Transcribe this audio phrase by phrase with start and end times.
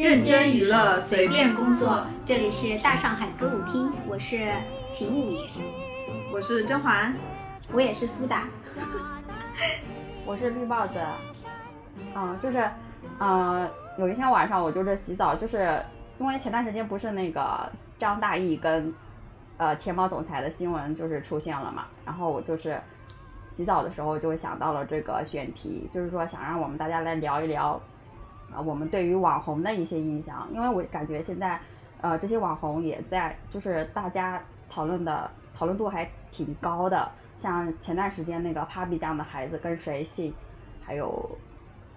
[0.00, 2.06] 认真娱乐，随便工作。
[2.24, 4.48] 这里是大上海歌舞厅，我是
[4.88, 5.46] 秦五爷，
[6.32, 7.14] 我是甄嬛，
[7.70, 8.48] 我也是苏打，
[10.24, 10.94] 我是绿帽子。
[12.16, 12.66] 嗯，就是，
[13.18, 13.68] 呃，
[13.98, 15.84] 有一天晚上我就是洗澡，就是
[16.18, 18.90] 因为前段时间不是那个张大奕跟
[19.58, 22.80] 呃天猫总裁的新闻就是出现了嘛，然后我就是
[23.50, 27.78] 洗澡的时候就想到了这个选题，就是说想让我们大家来聊一聊。
[28.54, 31.60] 啊，我们对于网红的一些印象，因为我感觉现在，
[32.00, 37.10] 呃，这些网红也在，就是大家讨论的讨论度还挺高的。
[37.36, 40.34] 像前段时间那个 Papi 酱的孩子跟谁姓，
[40.84, 41.30] 还有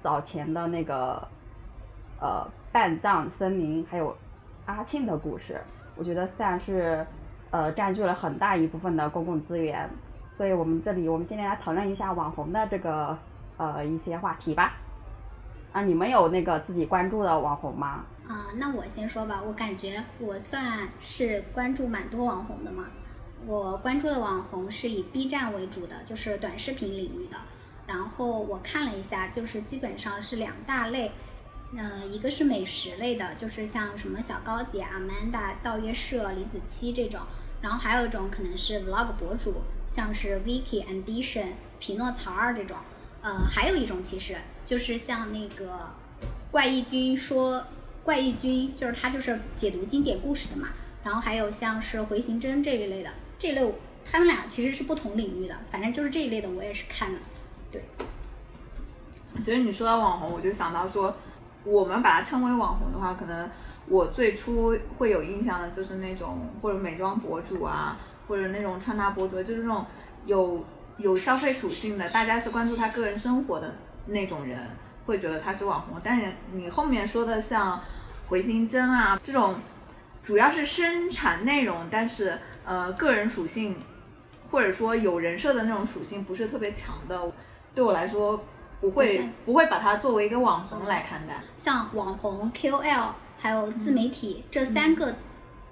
[0.02, 1.28] 早前的那个，
[2.22, 4.16] 呃，半藏森林，还有
[4.66, 5.60] 阿庆的故事，
[5.96, 7.06] 我觉得算是，
[7.52, 9.90] 呃，占据了很大一部分的公共资源。
[10.36, 13.18] 所以我们这里，我们今天来讨论一下网红的这个，
[13.58, 14.74] 呃，一些话题吧。
[15.74, 18.06] 啊，你们有那个自己关注的网红吗？
[18.28, 22.86] 啊，那我先说吧，我感觉我算是关注蛮多网红的嘛。
[23.48, 27.36] 我关注的网红是以 B 站为主的，就是短视频领域的。
[27.88, 31.12] 然后我看了一下，就是基本上是两大类，
[31.76, 37.20] 呃，一个是美食类的，就是像什么小高姐、Amanda、盗月社、李子柒这种。
[37.62, 39.56] 然后还有一种可能是 Vlog 博主，
[39.88, 41.48] 像是 Vicky Ambition、
[41.80, 42.78] 匹诺曹二这种。
[43.24, 44.36] 呃，还有一种其实
[44.66, 45.80] 就是像那个
[46.52, 47.64] 怪异君说，
[48.04, 50.68] 怪异君就是他就是解读经典故事的嘛。
[51.06, 57.20] 然后还有像是回形针这一类的，这一类他们俩其实是不同领域的，反正就是这一类的我也是看的。
[57.72, 57.82] 对，
[59.42, 61.16] 其实你说到网红，我就想到说，
[61.64, 63.50] 我们把它称为网红的话，可能
[63.88, 69.86] 我最初会有印象的就是那种或者美妆博主啊，或者那种穿搭博主，就是那种
[70.26, 70.66] 有。
[70.98, 74.60] 有消费属性的，大家是关注他个人生活的那种人，
[75.06, 76.00] 会觉得他是网红。
[76.04, 77.82] 但是你后面说的像
[78.28, 79.56] 回形针啊这种，
[80.22, 83.76] 主要是生产内容，但是呃个人属性
[84.52, 87.20] 或者说有人设的那种属性不是特别强的，
[87.74, 88.46] 对我来说
[88.80, 91.42] 不会不会把它作为一个网红来看待。
[91.58, 93.08] 像网红、KOL
[93.40, 95.16] 还有自媒体这三个，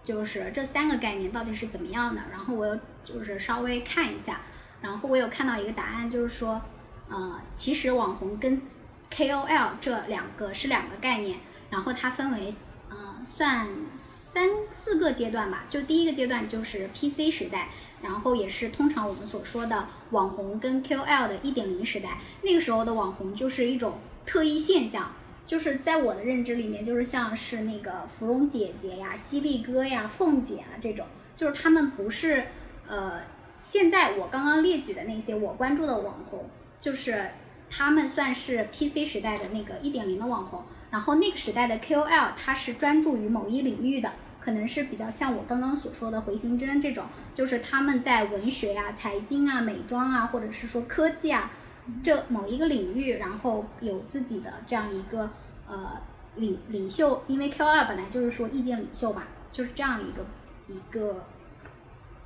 [0.02, 2.22] 就是这三个概念到底是怎么样的？
[2.32, 4.42] 然后我又就是稍微看一下。
[4.82, 6.60] 然后我有看到一个答案，就是说，
[7.08, 8.60] 呃，其实网红跟
[9.14, 11.38] KOL 这两个是两个概念，
[11.70, 12.52] 然后它分为，
[12.90, 15.66] 呃，算三四个阶段吧。
[15.70, 17.70] 就第一个阶段就是 PC 时代，
[18.02, 22.18] 然后也是通常我们所说的网红跟 KOL 的一点零时代。
[22.42, 25.14] 那个时候的网红就是一种特异现象，
[25.46, 31.06] 就是在我的认知里面，就是像是那个芙蓉姐姐呀、犀利哥呀、凤姐啊这种，
[31.36, 32.48] 就是他们不是，
[32.88, 33.22] 呃。
[33.62, 36.50] 现在我刚刚列举的那些我关注的网红，
[36.80, 37.30] 就是
[37.70, 47.06] 他们算是 PC 时代的那个一点零的网红，然后那个时代的 KOL 他是专注于某一领域的，可能是比较像我刚刚所说的回形针这种，
[47.36, 51.52] 就是他们在文学呀、财经啊、美妆啊，或者是说科技啊
[52.04, 55.30] 这某一个领域，然后有自己的这样一个
[55.68, 56.02] 呃
[56.36, 60.26] 领领袖，因为 KOL 本来就是说意见领袖嘛，就是这样一个
[60.68, 61.24] 一个。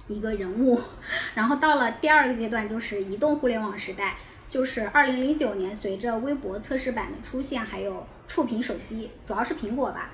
[0.07, 0.79] 一个人物，
[1.35, 4.15] 然后到了第二个阶段，就是移动互联网时代，
[4.47, 10.11] 就是二零零九年，随着微博测试版的出现，还有触屏手机，主要是苹果吧，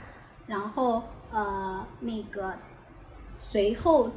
[0.48, 2.54] 然后呃那个
[3.34, 4.12] 随后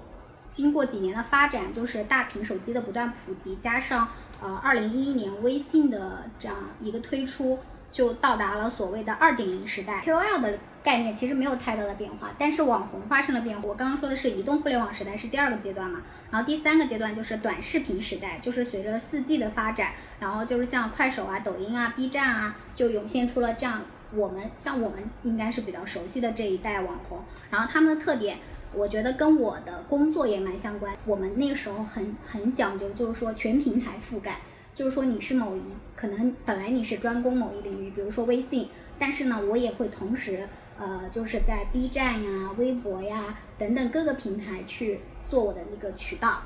[0.51, 4.09] 经过几年的发展，就是大屏手机的不断普及，加上
[4.41, 7.59] 呃二零一一年微信的这样一个推出。
[7.91, 13.67] 就到达了所谓的二点零时代，KOL 的概念其实没有太大的变化，但是网红发生了变化。
[13.67, 23.81] 我刚刚说的是移动互联网时代是第二个阶段嘛，然后第三个阶段就是短视频时代，就是随着四 G 的发展，然后就是像快手啊、抖音啊、B 站啊，就涌现出了这样
[24.13, 27.19] 我们像我们应该是比较熟悉的这一代网红。
[27.51, 28.37] 然后他们的特点，
[28.75, 30.95] 我觉得跟我的工作也蛮相关。
[31.07, 34.39] 我们那个时候很很讲究，就是说全平台覆盖。
[34.75, 35.63] 就是说你是某一
[35.95, 40.49] 可能本来你是专攻某一领域，比如说微信，但是呢，我也会同时
[40.79, 46.43] 呃，就是在 B 站呀、微博呀等等各个平台去做我的那个渠道。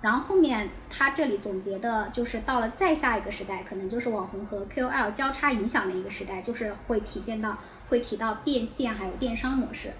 [0.00, 7.56] 然后后面他这里总结的就是到了再下一个时代，可能就是网红和 KOL 交叉影响的一个时代，就是会体现到
[7.88, 9.92] 会提到变现还有电商模式。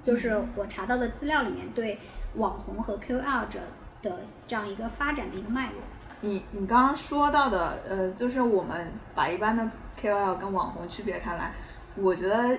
[0.00, 1.98] 就是我查到的资料里面对
[2.36, 3.60] 网红和 KOL 者
[4.02, 5.78] 的这样一个发展的一个脉络。
[6.22, 9.70] 你你刚刚说到的，呃，就是我们把一般的
[10.00, 11.52] KOL 跟网红区别开来，
[11.94, 12.56] 我觉得，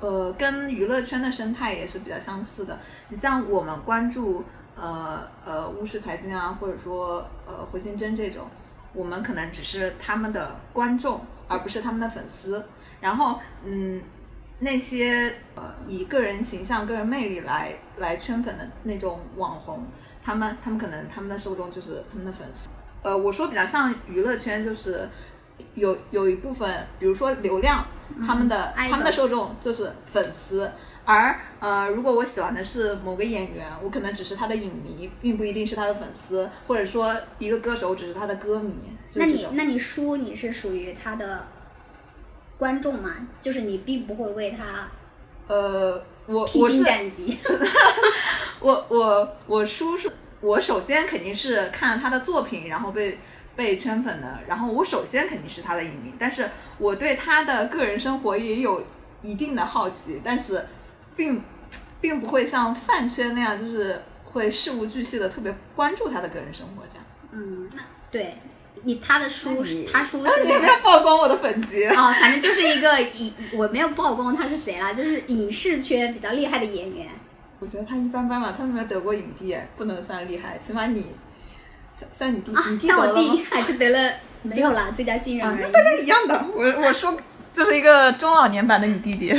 [0.00, 2.78] 呃，跟娱乐圈的生态也是比较相似的。
[3.08, 4.44] 你像我们关注，
[4.76, 8.46] 呃呃，乌市财经啊，或者说呃回形针这种，
[8.92, 12.64] 我们可能只是他们的观众，而不是他们的粉丝。
[13.00, 14.00] 然后，嗯，
[14.60, 19.84] 那些呃以个人形象、个人魅力来来圈粉的那种网红，
[20.22, 22.68] 他们他们可能他们的受众就是他们的粉丝。
[23.02, 25.08] 呃，我说比较像娱乐圈，就是
[25.74, 27.86] 有有一部分，比如说流量，
[28.26, 30.70] 他们的、他们的受众就是粉丝。
[31.04, 38.74] 而呃，如果我喜欢的是某个演员，我可能只是他的影迷，并不一定是他的粉丝，或者说一个歌手只是他的歌迷。
[39.14, 41.46] 那你那你书你是属于他的
[42.58, 43.10] 观众吗？
[43.40, 44.88] 就是你并不会为他
[45.46, 46.84] 呃，我我是。
[48.60, 50.10] 我我我叔是，
[50.40, 53.16] 我首先肯定是看了他的作品，然后被
[53.58, 58.84] 被圈粉的，然后我首先肯定是他的影迷，但是我对他的个人生活也有
[59.20, 60.64] 一定的好奇，但是
[61.16, 61.42] 并
[62.00, 67.04] 并不会像饭圈那样，就是会事无巨细的特别关注他的个人生活这样。
[67.32, 67.82] 嗯，那
[68.12, 68.34] 对
[68.84, 71.84] 你他的书是他书是你不要曝光我的粉 籍。
[71.88, 77.08] 哦，反正就是一个影，我没有曝光他是谁啦，就是影视圈比较厉害的演员。
[77.58, 81.06] 我觉得他一般般吧，他没有得过影帝，不能算厉害，起码你
[81.98, 85.62] 像像你弟，啊你，弟像我弟 还是得了 没有啦，最佳新人啊，而已。
[85.62, 86.46] 那大家一样的。
[86.54, 87.16] 我我说
[87.52, 89.32] 就是一个中老年版的你弟弟。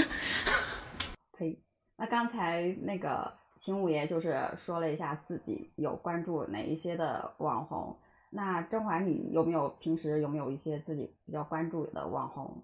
[1.38, 1.58] 可以。
[1.96, 7.98] 那刚才那个秦五爷就是说了一下自己有关注哪一些的网红。
[8.32, 12.62] 那甄嬛，你有没有平时有没有一些自己比较关注的网红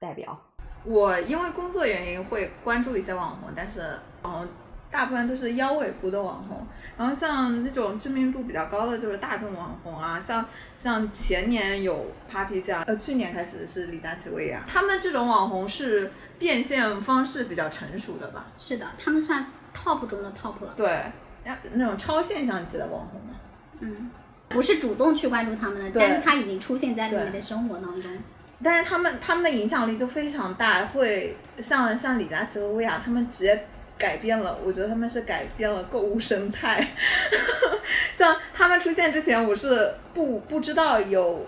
[0.00, 0.36] 代表？
[0.84, 3.80] 我因为工作原因会关注一些网红，但是
[4.22, 4.48] 网红
[4.96, 6.66] 大部分都是腰尾部的网红。
[6.96, 10.42] 然后像那种知名度比较高的就是大众网红啊，像
[10.78, 18.46] 像前年有 Papi 酱，呃，去年开始是李佳琦、薇娅，他们这种网红是变现方式比较成熟的吧？
[18.56, 19.44] 是的，他们算
[19.74, 20.72] top 中的 top 了。
[20.74, 21.04] 对，
[21.44, 23.34] 那那种超现象级的网红嘛。
[23.80, 24.10] 嗯，
[24.48, 28.10] 不是主动去关注他们的，但是他已经出现在了你对的生活当中。
[28.64, 33.66] 但是他们他们的影响力就非常大，会像像李佳琦和薇娅，他们直接
[33.98, 36.86] 改变了，我觉得他们是改变了购物生态。
[38.14, 41.46] 像他们出现之前，我是不不知道有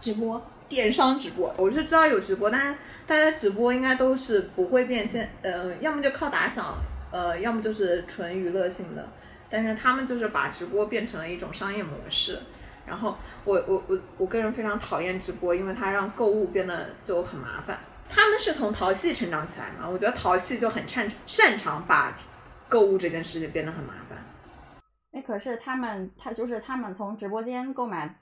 [0.00, 2.74] 直播，电商直播，我是知道有直播，但是
[3.06, 6.76] 大家直播应该都是不会变现，呃，要么就靠打赏，
[7.10, 9.06] 呃，要么就是纯娱乐性的。
[9.48, 12.38] 但是他们就是把直播变成了一种商业模式。
[12.86, 17.78] 然后我我我我个人非常讨厌直播，因为它让购物变得就很麻烦。
[18.10, 22.16] 他们是从淘系成长起来嘛，我觉得淘系就很擅擅长把
[22.68, 24.18] 购物这件事情变得很麻烦。
[25.12, 28.14] 哎，可是他们，他就是他们从直播间购买，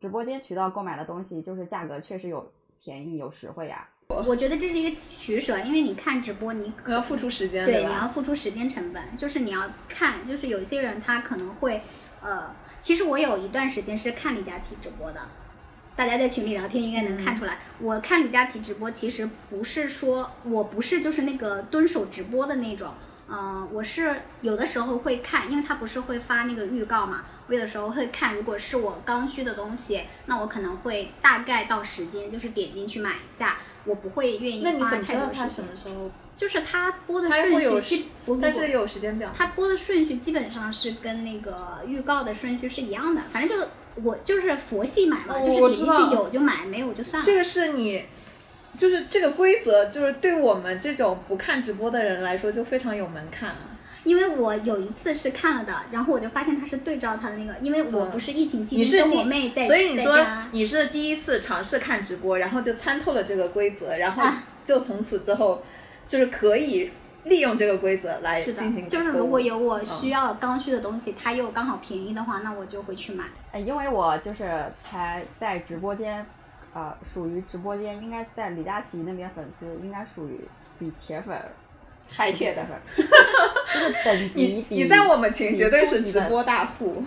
[0.00, 2.52] 直播间渠道购买的东西，就是价格确实有
[2.82, 8.08] 便宜有实惠呀、我觉得这是一个取舍，因为你看直播，你你要付出时间，对，你要？
[8.08, 11.82] 付出时间成本，就是你要看，就是有些人他可能会，
[12.22, 15.20] 呃，其实我有一段时间是看李佳琦直播的，
[15.96, 22.92] 大家在群里聊天应该能看出来，我看李佳琦直播其实不是说我不是就是那个蹲守直播的那种，
[23.28, 33.56] 呃，我是有的时候会看，因为他不是会发那个预告嘛，我有的时候会看，如果是我刚需的东西，那我可能会大概到时间就是点进去买一下，
[33.86, 35.70] 我不会愿意那你怎么知花太多道他什时间。
[35.70, 36.10] 么时候？
[36.36, 39.32] 就是他播的顺序基不是有时间表。
[39.34, 43.66] 他播的顺序基本上是跟那个预告的顺序是一样的，反正就
[44.02, 47.24] 我就是佛系买嘛，哦就是点进去有就买，没有就算了。
[47.24, 48.04] 这个是你，
[48.76, 53.72] 就是这个规则，就是对我们这种不看直播的人来说就非常有门槛啊。
[54.04, 60.16] 因为我有一次是看了的，然后我就发现它是对照它的那个，因为我嗯不是疫情期间跟我妹在所以你说，
[60.52, 65.64] 你是第一次尝试看直播，然后就参透了这个规则，然后啊就从此之后
[66.06, 66.92] 就是可以
[67.26, 73.24] 利用这个规则来进行的，就是如果有我需嗯要刚需的东西，它又刚好便宜的话，那我就会去买。
[73.52, 76.24] 哎，因为我就是才在直播间，
[76.72, 80.40] 呃，属于直播间，应该在李佳琦那边粉丝应该属于
[80.78, 81.50] 比铁粉儿
[82.08, 82.64] 嗨铁的。
[82.96, 87.04] 就是等级 你比你在我们群绝对是直播大户，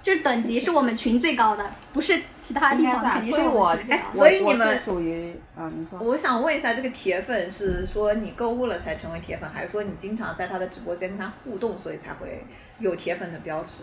[0.00, 4.16] 就是等级是我们群最高的，不是其他地方肯定是我我们群最高的。
[4.16, 12.44] 所以你们是属于啊，你说我想问一下，这个铁粉是说你购物了才成为铁粉，还是说你经常在他的直播间跟他互动，所以才会
[12.78, 13.82] 有铁粉的标志？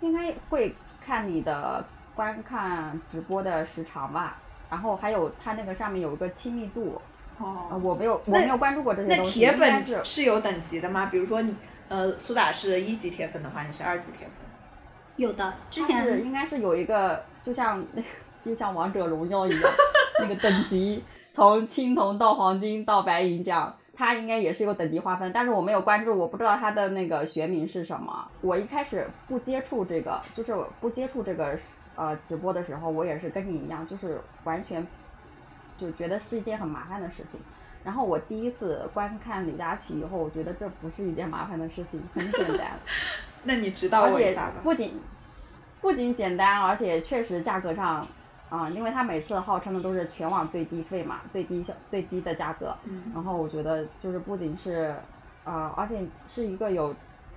[0.00, 0.74] 应该会
[1.06, 7.00] 看你的观看直播的时长吧，然后还有它那个上面有一个亲密度，
[7.38, 11.06] 呃哦，我没有我没有关注过这些那东西，铁应该是粉是有等级的吗？
[11.12, 11.54] 比如说你
[11.88, 14.39] 呃，苏打是一级铁粉的话，你是二级铁粉。
[15.20, 17.84] 有的之前是前应该是有一个，就像
[18.42, 19.70] 就像王者荣耀一样，
[20.18, 28.26] 那个等级从青铜到黄金到白银这样，它应该也是有等级划分，但是我没有关注，我不知道它的那个学名是什么。
[28.40, 31.58] 我一开始不接触这个，就是不接触这个
[31.96, 34.86] 呃直播的时候，我也是跟你一样，就是完全
[35.76, 37.38] 就觉得是一件很麻烦的事情。
[37.82, 42.72] 然后我第一次观看李佳琦以后，我觉得这不是一件麻烦的事情，很简单。
[43.44, 44.56] 那你指导而且我一下吧。
[44.62, 45.00] 不仅
[45.80, 48.06] 不仅简单，而且确实价格上，
[48.50, 52.76] 啊、因为他每次号称的都是全网最低费嘛，最低消最低的价格。
[52.84, 54.94] 嗯然后我觉得就是不仅是，
[55.44, 56.94] 呃，而且是一个有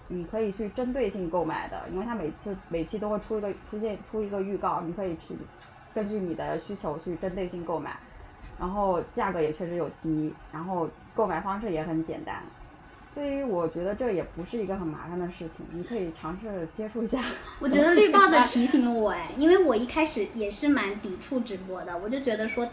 [0.10, 5.38] 你可以去针对性购买的，因为它每次每期都会出一个出现出一个预告，你可以去
[5.94, 7.98] 根据你的需求去针对性购买，
[8.60, 12.42] 然后价格也确实有低，然后购买方式也很简单。
[13.14, 17.24] 所以我觉得这也不是一个很麻烦的事情，你可以尝试接触一下。
[17.62, 22.68] 我觉得绿帽子 提醒了我哎，因为我一开始也是蛮抵触直播的，我就觉得说，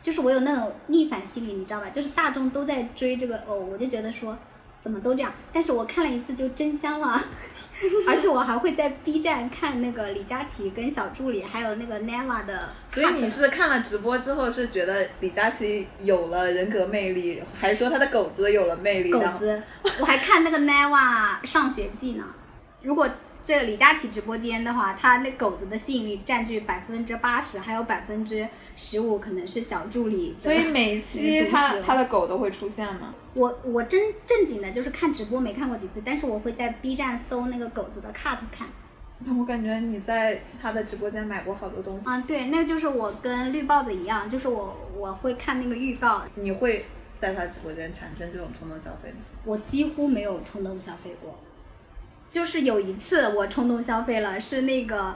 [0.00, 1.90] 就是我有那种逆反心理，你知道吧？
[1.90, 4.38] 就是大众都在追这个偶，我就觉得说
[4.84, 5.32] 怎么都这样。
[5.50, 7.20] 但是我看了一次就真香了，
[8.06, 12.68] 而且我还会在 B 站看那个李佳琦跟小助理还有那个 Neva 的。
[12.86, 19.10] 所以你是看了直播之后是觉得李佳琦有了人格魅力，还是说他的狗子有了魅力？
[19.10, 19.62] 狗子，
[19.98, 22.24] 我还看那个 Neva 上学记呢。
[22.82, 23.08] 如果
[23.44, 30.34] 这个李佳琦直播间的话，他那狗子的吸引力占据百分之八十，还有百分之十五可能是小助理。
[30.38, 33.14] 所以每一期 他他的狗都会出现吗？
[33.34, 38.66] 我我真正经的就是看直播没看过几次，但是我会在 B 站搜那个狗子的 cut 看。
[39.18, 49.16] 那我感觉你在他的直播间买过好多东西，啊，对，那就是我跟绿豹子一样，就是我我会看那个预告，你会在他直播间产生这种冲动消费吗？
[49.44, 51.38] 我几乎没有冲动消费过，
[52.28, 55.14] 就是有一次我冲动消费了，是那个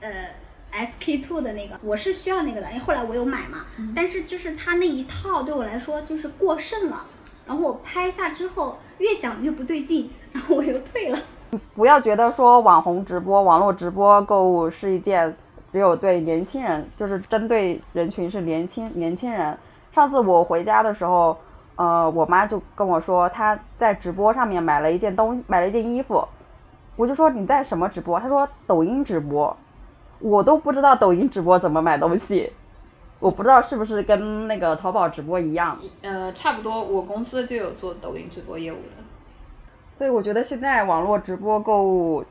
[0.00, 0.28] 呃
[0.72, 7.06] SK two 的那个，我是需要那个的，因为后来我有买嘛，但是就是它那一套对我来说就是过剩了，
[7.46, 11.18] 然后我拍下之后越想越不对劲，然后我又退了。
[11.74, 15.36] 不要觉得说网红直播、网络直播购物是一件
[15.70, 19.58] 只有对年轻人，就是针对人群是年轻年轻人。
[19.94, 21.36] 上次我回家的时候，
[21.76, 26.26] 呃，我妈就跟我说她在直播上面买了一件东，买了一件衣服，
[26.96, 28.20] 我就说你在什么直播？
[28.20, 29.56] 她说抖音直播，
[30.18, 32.52] 我都不知道抖音直播怎么买东西，
[33.18, 35.78] 我不知道是不是跟那个淘宝直播一样。
[36.02, 39.02] 呃，差不多，我公司就有做抖音直播业务的。
[39.92, 42.24] 所以我觉得现在网络直播购物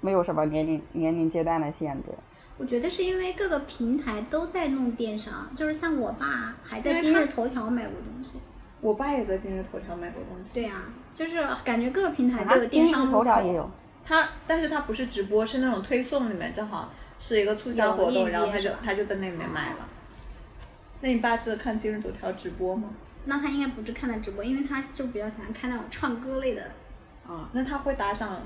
[0.00, 2.08] 没有什么年龄年龄阶段的限制。
[2.56, 8.40] 我觉得是因为各个平台都在弄电商，就是像我爸还在今日头条买过东西。
[8.80, 10.60] 我爸也在今日头条买过东西。
[10.60, 13.10] 对啊，就是感觉各个平台都有电商。
[13.10, 13.68] 头条也有。
[14.04, 19.88] 他，但是他不是直播，是那种推送里面正好是一个促销活动，然后他就他就在那里面买了。
[21.00, 22.88] 那你爸是看今日头条直播吗？
[23.24, 26.62] 那他应该不是看的直播，因为他就比较喜欢看那种唱歌类的。
[27.26, 28.40] 啊，那他会打赏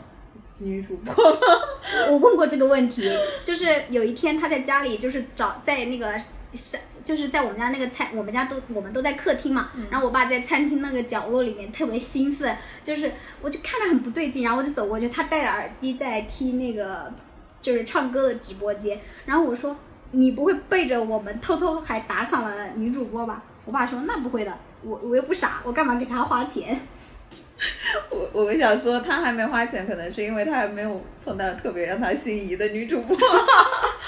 [0.59, 1.15] 女主播
[2.11, 3.09] 我问过这个问题，
[3.45, 6.21] 就是有一天他在家里，就是找在那个
[6.55, 17.13] 是就是在我们家那个餐，我们家都我们都在客厅嘛，然后我爸在餐厅那个角落里面特别兴奋，就是我就看着很不对劲，然后我就走过去，他戴着耳机在听那个
[17.61, 19.77] 就是唱歌的直播间，然后我说
[20.11, 23.43] 你不会背着我们偷偷还打赏了女主播吧？
[23.65, 26.81] 我爸说那不会的，我我又不傻，我干嘛给他花钱？
[28.11, 33.17] 我我想说，他还没花钱，可能是因为他还没有碰到特别让他心仪的女主播。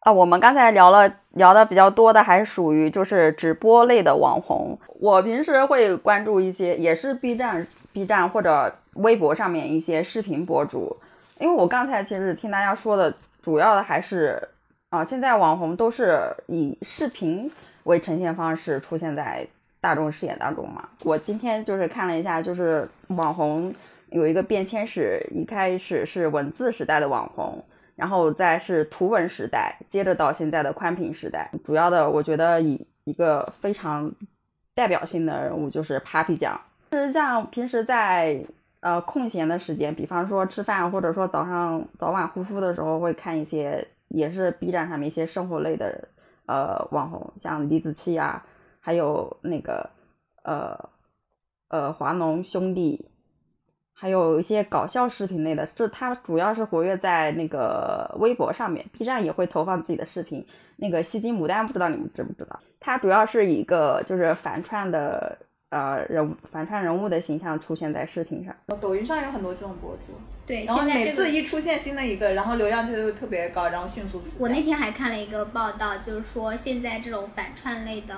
[0.00, 4.78] 啊，我们刚才聊了聊的比较多的，还属于就是直播类的网红。
[4.98, 10.96] 我平时会关注一些，也是 B 站、B 站或者微博上面一些视频博主。
[11.38, 14.48] 因为我刚才其实听大家说的，主要的还是
[14.88, 17.50] 啊，现在网红都是以视频
[17.84, 19.46] 为呈现方式出现在
[19.82, 20.88] 大众视野当中嘛。
[21.04, 23.74] 我今天就是看了一下，就是网红
[24.08, 27.62] 有一个变迁史，一开始是文字时代的网红。
[28.00, 31.50] 然后再是图文时代，接着到现在的宽屏时代。
[31.66, 34.10] 主要的，我觉得以一个非常
[34.74, 36.58] 代表性的人物就是 Papi 酱。
[36.92, 38.46] 就是像平时在
[38.80, 46.08] 呃空闲的时间，比方说吃饭，或者说早上早晚护肤的时候，会看一些也是 B 站上面一些生活类的
[46.46, 48.46] 呃网红，像李子柒啊，
[48.80, 49.90] 还有那个
[50.42, 50.88] 呃
[51.68, 53.09] 呃华农兄弟。
[54.00, 60.42] 还有一些搞笑视频类的，就他主要是活跃在那个微博上面，B 站也会投放自己的视频。
[60.76, 62.58] 那个戏精牡丹，不知道你们知不知道？
[62.80, 65.36] 他主要是以一个就是反串的
[65.68, 68.56] 呃人物反串人物的形象出现在视频上。
[68.80, 70.14] 抖音上有很多这种博主，
[70.46, 74.30] 对，然后每次一出现新的一个，然后流量就会特别高，然后迅速死。
[74.38, 78.14] 我那天还看了一个报道，就是说现在这种反串类的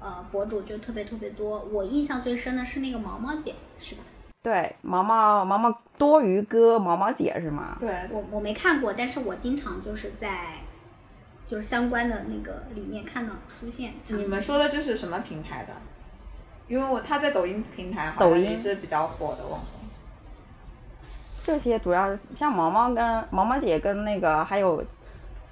[0.00, 1.62] 呃博主就特别特别多。
[1.70, 4.00] 我印象最深的是那个毛毛姐，是吧？
[4.42, 7.76] 对，毛毛毛毛多鱼哥毛毛姐是吗？
[7.80, 10.54] 对，我我没看过，但是我经常就是在
[11.46, 13.94] 就是相关的那个里面看到出现。
[14.06, 15.72] 你们说的这是什么平台的？
[16.68, 19.80] 因为我他在抖音平台好像抖音也是比较火的网红。
[21.44, 24.84] 这些主要像毛毛跟毛毛姐跟那个还有，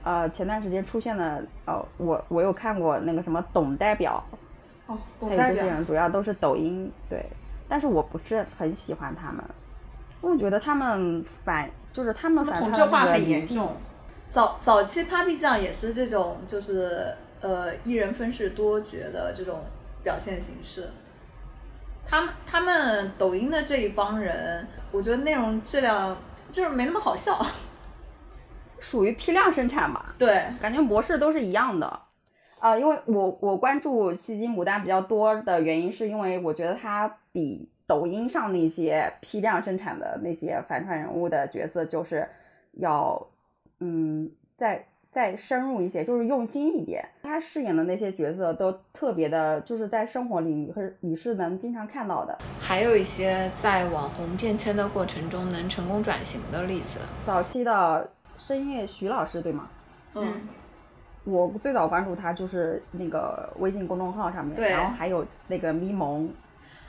[0.04, 4.22] 呃，前段时间出现的，呃，我我有看过那个什么董代表，
[4.86, 5.54] 哦，董代表。
[5.54, 7.24] 这些人主要都是抖音对，
[7.68, 9.44] 但是我不是很喜欢他们，
[10.22, 13.76] 因为我觉得他们反就是他们反同串那个质化很严重。
[14.28, 19.60] 早早期 Papi 酱也是这种，就是呃一人分饰多角的这种
[20.02, 20.88] 表现形式。
[22.06, 26.16] 他们他们抖音的这一帮人，我觉得内容质量
[26.50, 27.44] 就是没那么好笑。
[28.78, 32.00] 属于批量生产吧，对，感觉模式都是一样的。
[32.58, 42.26] 啊、因为我我关注戏精牡丹比较多的原因，是因为我觉得它比抖音上那些批量生产的那些反串人物的角色，就是
[42.72, 43.26] 要
[43.78, 47.06] 嗯再再深入一些，就是用心一点。
[47.22, 52.38] 他饰演的那些角色都特别的，就是在生活里你是你是能经常看到的。
[52.58, 56.98] 还有一些在网红变迁的过程中能成功转型的例子。
[57.26, 59.68] 早期的深夜徐老师对吗？
[60.14, 60.32] 嗯，
[61.24, 66.26] 我最早关注他就是那个微信公众号上面，然后还有那个咪蒙，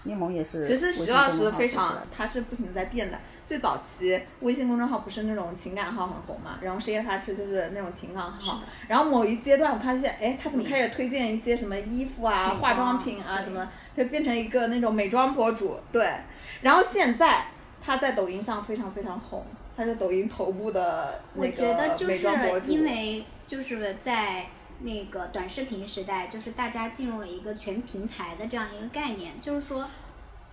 [0.03, 0.75] 咪蒙也是其。
[0.75, 3.19] 实徐老师非常，他是不停的在变的。
[3.47, 8.61] 最早期微信公众号不是那种情感号很红嘛，然后深夜发吃就是那种情感号。
[8.87, 15.79] 然后某一阶段我发现，哎，他怎么开始推荐一些什么衣服啊、化妆品啊什么，就变成一个那种美妆博主。
[15.93, 16.13] 对，
[16.61, 17.47] 然后现在
[17.81, 19.45] 他在抖音上非常非常红，
[19.77, 22.71] 他是抖音头部的我那个觉得就是美妆博主。
[22.71, 24.47] 因为就是在
[24.79, 29.87] 那个短视频时代，就是大家进入了一个全平台的这样一个概念，就是说。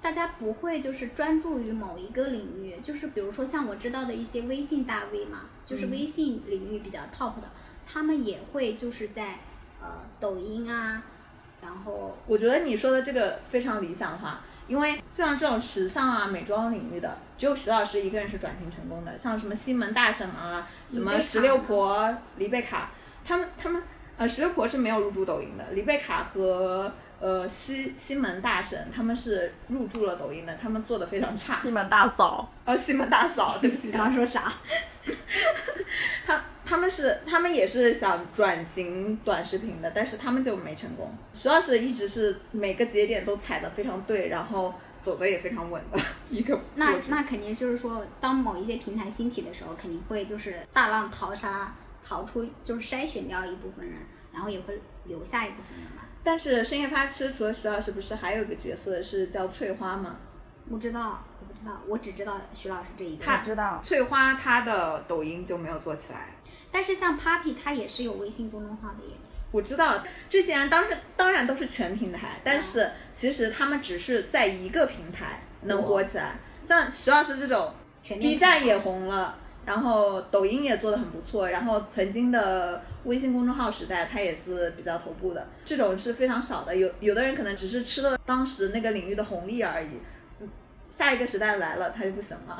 [0.02, 7.50] 大家不会就是专注于某一个领域，就是比如说像我知道的一些微信大 V 嘛，就是微信领域比较 top 的，
[7.86, 9.38] 他们也会就是在
[9.80, 11.02] 呃抖音啊，
[11.62, 19.16] 然后我觉得你说的这个非常理想化，因为像这种时尚啊、美妆领域的，只有徐老师一个人是转型成功的。
[19.16, 22.90] 像什么西门大婶啊、什么石榴婆、黎贝卡，
[23.24, 23.82] 他们他们
[24.16, 31.70] 呃，石榴婆是没有入驻抖音的，李贝卡和呃西西门大婶他们是入驻了抖音的，他们做的非常差西。
[31.70, 34.52] 门大嫂，呃，西门大嫂，对不起你，刚刚说啥？
[36.26, 41.12] 他他们是他们也是想转型短视频的，但是他们就没成功。
[41.38, 44.72] 主要是一直是每个节点都踩的非常对，然后
[45.02, 46.00] 走的也非常稳的
[46.30, 53.98] 一个那那肯定就是说，当某一些平台兴起的时候，肯定会就是大浪淘沙，淘出就是筛选掉一部分人，
[54.32, 56.06] 然后也会留下一部分人吧。
[56.22, 60.16] 但是深夜发吃除了徐老师，不是还有一个角色是叫翠花吗？
[60.68, 63.24] 不知道，我不知道，我只知道徐老师这一个。
[63.24, 63.80] 他知道。
[63.82, 66.28] 翠花她的抖音就没有做起来。
[66.70, 69.14] 但是像 Papi 他也是有微信公众号的耶。
[69.50, 76.38] 我知道这些人当时当然都是全平台，但是其实他们只是在一个平台能火起来。
[76.64, 86.76] 像徐老师这种，B 站也红了，然后抖音也做得很不错，然后曾经的微信公众号时代，它也是比较头部的，这种是非常少的。
[86.76, 89.98] 有有的人可能只是吃了当时那个领域的红利而已，
[90.40, 90.48] 嗯
[90.90, 92.58] 下一个时代来了他就不行了。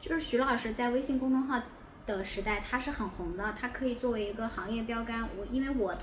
[0.00, 1.60] 就是徐老师在微信公众号
[2.06, 5.28] 的时代，他是很红的，他可以作为一个行业标杆。
[5.36, 5.94] 我因为我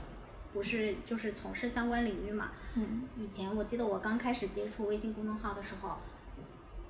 [0.53, 5.97] 不是就是从事相关领域嘛，嗯，以前我记得我刚开始接触微信公众号的时候，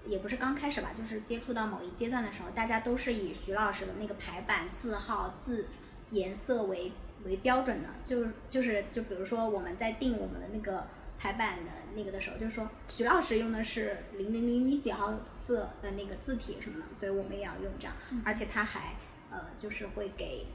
[0.05, 5.67] 也不是刚开始吧，就是接触到某一阶段的时候，大家都是以徐老师的那个排版、字号、字
[6.11, 6.91] 颜色为
[7.25, 10.87] 为标准的，就是就是就比如说我们在定我们的那个
[11.17, 15.13] 排版的那个的时候，就是说徐老师用的是零零零零几号
[15.45, 18.95] 色的那个字体什么的，所以我们也要用这样，而且他还
[19.29, 20.45] 呃就是会给。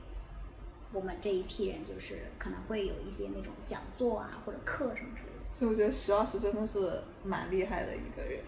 [0.92, 8.40] 我们这一批人就是可能会有一些那种讲座啊或者课什么之类的，所以我觉得徐老师真的是蛮厉害的一个人。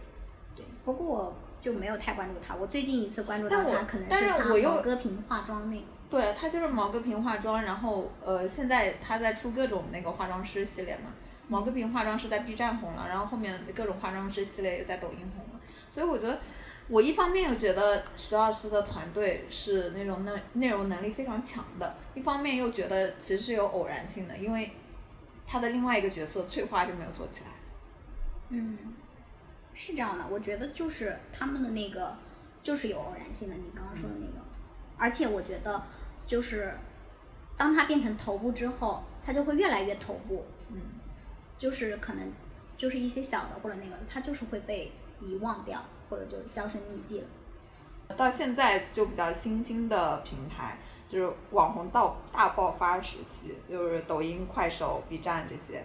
[0.58, 2.54] 对，不过我就没有太关注他。
[2.54, 5.82] 我最近一次关注到他，可能是他毛戈平化妆那个。
[6.10, 11.12] 对他就是毛戈平化妆，然后呃，现在他在出各种那个化妆师系列嘛。
[11.48, 15.60] 毛戈平化妆师在 B 站红了，然后后面各种化妆师系列也在抖音红了。
[15.90, 16.38] 所以我觉得，
[16.88, 24.72] 我一方面又觉得徐老师的团队是那种内内容能力非常强的，一方面又觉得其实是有偶然性的，因为
[25.46, 27.50] 他的另外一个角色翠花就没有做起来。
[28.50, 28.78] 嗯，
[29.78, 32.16] 是这样的，我觉得就是他们的那个
[32.64, 34.44] 就是有偶然性的，你刚刚说的那个，
[34.98, 35.80] 而且我觉得
[36.26, 36.74] 就是
[37.56, 40.80] 当他变成头部之后，他就会越来越头部，嗯，
[41.56, 42.32] 就是可能
[42.76, 47.26] 就是一些小的或者那个，他就是会被遗忘掉，或者就是销声匿迹了。
[48.16, 55.84] 到现在就比较新兴的平台，就是网红到大爆发时期，就是抖音、快手、B 站这些，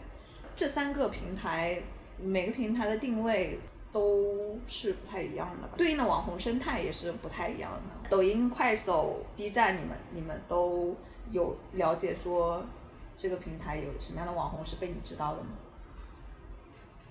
[0.55, 1.83] 这三个平台
[2.17, 3.59] 每个平台的定位
[3.93, 8.09] 都是不太一样的吧，对应的网红生态也是不太一样的。
[8.09, 10.95] 抖音、快手、B 站，你们你们都
[11.31, 12.65] 有了解说
[13.15, 15.49] 这个平台有什么样的网红是被你知道的吗？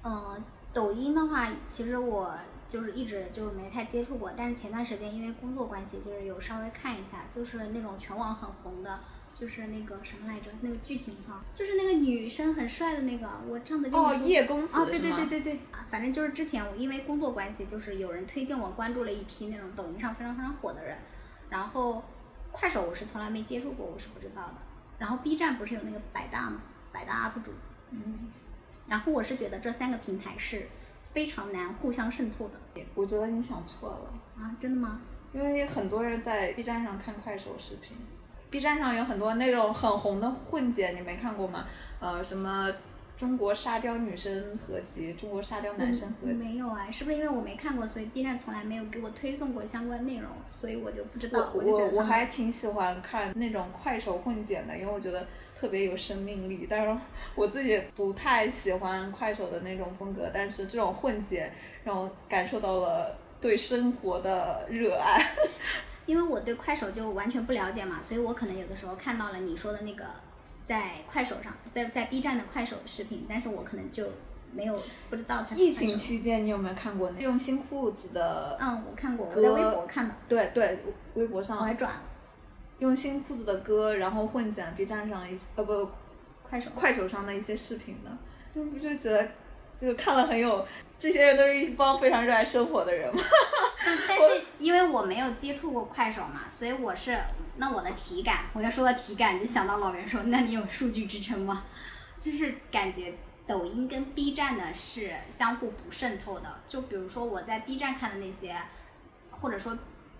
[0.02, 0.36] 呃，
[0.72, 2.34] 抖音的话，其实我
[2.66, 8.98] 就是一直就是没太接触过，但是前段时间因为工作关系，就是有稍微看一下，就是那种全网很红的，
[9.42, 20.96] 就是那个什么来着，那个剧情哈，就是那个女生很帅的那个，我唱的哦，叶公子哦，对对对对对，啊反正就是之前我因为工作关系，就是有人推荐我关注了一批那种抖音上非常非常火的人，
[21.50, 22.04] 然后
[22.52, 24.54] 快手我是从来没接触过，我是不知道的。
[25.00, 27.50] 然后 B 站不是有那个百大嘛，百大 UP 主，
[27.90, 28.30] 嗯，
[28.86, 30.68] 然后我是觉得这三个平台是
[31.10, 32.60] 非常难互相渗透的
[32.94, 34.40] 我觉得你想错了。
[34.40, 35.00] 啊，真的吗？
[35.32, 37.96] 因为很多人在 B 站上看快手视频
[38.52, 41.66] ，B 站上有很多那种很红的混剪，你没看过吗？
[41.98, 42.70] 呃，什么
[43.16, 51.50] 中国沙雕女生合集、中国沙雕男生合集，没有啊，是不是因为我没看过，所以 B 站从来没有给我推送过相关内容，所以我就不知道。
[51.54, 56.66] 我我我还挺喜欢看那种快手混剪的，因为我觉得特别有生命力。
[56.68, 57.00] 但是
[57.34, 61.50] 我自己不太喜欢快手的那种风格，但是这种混剪
[61.84, 65.32] 让我感受到了对生活的热爱。
[66.06, 70.04] 因为我对快手就完全不了解嘛，所以我可能有的时候看到了你说的那个
[70.66, 74.06] 在快手上，在在 B 站的快手视频，但是我可能就
[74.52, 78.56] 没有不知道它是疫情期间，你有没有看过那用新裤子的？
[78.60, 80.78] 嗯，我看过，我在微博看的，对对，
[81.14, 82.00] 微博上我还转了
[82.78, 85.88] 用新裤子的歌，然后混剪 B 站上一些呃不
[86.42, 86.70] 快手。
[86.74, 88.10] 快手上的一些视频的，
[88.52, 89.28] 就不就觉得
[89.78, 90.66] 就看了很有，
[91.02, 93.20] 这些人都是一帮非常热爱生活的人嘛。
[93.84, 97.18] 但 但是因为我没有接触过快手嘛，所以我是
[97.56, 101.64] 那我的体感，我要说到体感，就想到老袁说，那你有数据支撑吗？
[102.20, 103.14] 就是感觉
[103.48, 106.60] 抖音跟 B 站呢是相互不渗透的。
[106.68, 108.56] 就比如说我在 B 站看的那些，
[109.32, 109.76] 或者说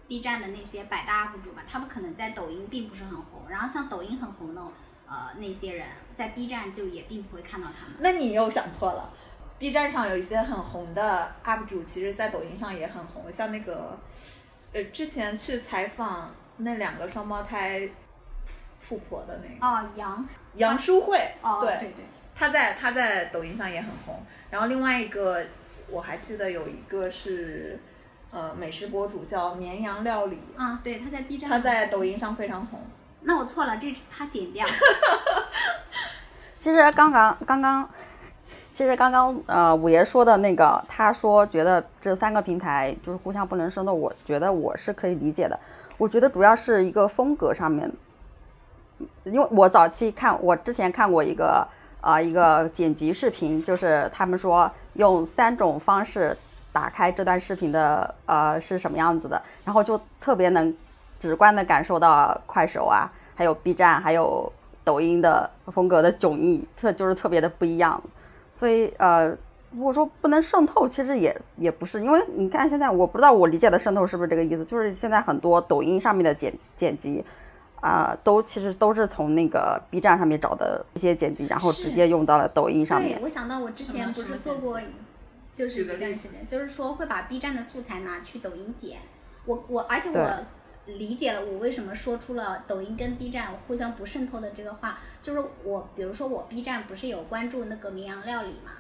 [0.08, 4.60] B 站的那些百大 UP 主吧，他们可能在抖音并不是很红，然后像抖音很红的
[5.06, 7.94] 呃那些人，在 B 站就也并不会看到他们。
[8.00, 9.14] 那你又想错了
[9.62, 13.96] ，B 站上有一些很红的 UP 主，其实在抖音上也很红，像那个
[14.72, 17.88] 呃之前去采访那两个双胞胎
[18.80, 24.20] 富婆的那个哦，杨杨淑慧，哦，对，对对，她在她在抖音上也很红。
[24.50, 25.46] 然后另外一个
[25.88, 27.78] 我还记得有一个是
[28.32, 32.80] 呃美食博主叫绵羊料理，啊，对，他在 B 站，他在抖音上非常红。
[33.20, 34.66] 那我错了，这他剪掉。
[36.58, 37.88] 其实刚刚刚刚，
[38.72, 45.58] 其实刚刚呃五爷说的那个，他说觉得这三个平台就是互相不能渗透，我觉得我是可以理解的。
[45.98, 47.90] 我觉得主要是一个风格上面，
[49.24, 51.66] 因为我早期看，我之前看过一个
[52.00, 56.36] 啊、一个剪辑视频，就是他们说用三种方式
[56.72, 60.74] 打开这段视频的呃是什么样子的，然后就特别能
[61.20, 64.50] 直观的感受到快手啊，还有 B 站，还有
[64.82, 68.02] 抖音的风格的迥异，特就是特别的不一样。
[68.52, 69.28] 所以呃，
[69.70, 77.24] 如果说不能渗透，其实也也不是，因为你看现在我不知道我理解的渗透是不是这个意思，就是现在很多抖音上面的剪剪辑。
[77.82, 83.24] 啊、都其实都是从那个 B 站上面找的一些剪辑，然后直接用到了抖音上面对，。
[83.24, 84.80] 我想到我之前不是做过，
[85.52, 88.98] 就是举个例子一段时间，就是说会把 B 站的素材拿去抖音剪。
[89.46, 90.24] 我我而且我
[90.86, 98.72] 理解了我为什么说出了抖音跟 B 站互相不渗透的这个话，就是我比如说我 B 站不是有关注那个绵阳料理嘛，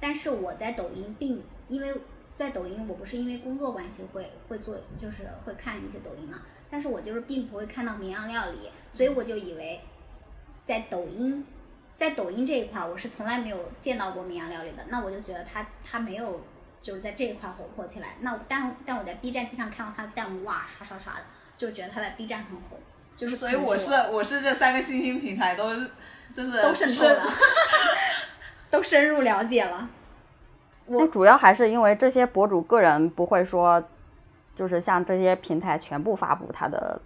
[0.00, 1.92] 但是我在抖音并因为
[2.34, 9.78] 在抖音我不是因为工作关系会会做就是会看一些抖音嘛，但是我就是并不会看到绵阳料理，所以我就以为
[10.66, 11.44] 在抖音，
[11.98, 14.82] 在抖音这一块，我是从来没有见到过绵阳料理的。
[14.88, 16.40] 那我就觉得他他没有
[16.80, 18.16] 就是在这一块儿火火起来。
[18.20, 21.20] 那但但我在 B 站经常看到他的弹幕哇刷刷刷的，
[21.62, 22.76] 就觉得他在 B 站很红，
[23.14, 25.72] 就是所以我是我是这三个新兴平台都
[26.34, 27.22] 就是都渗透了，
[28.68, 29.88] 都深入了解了。
[30.86, 33.80] 那主要还是因为这些博主个人不会说，
[34.56, 37.00] 就是像这些平台全部发布他的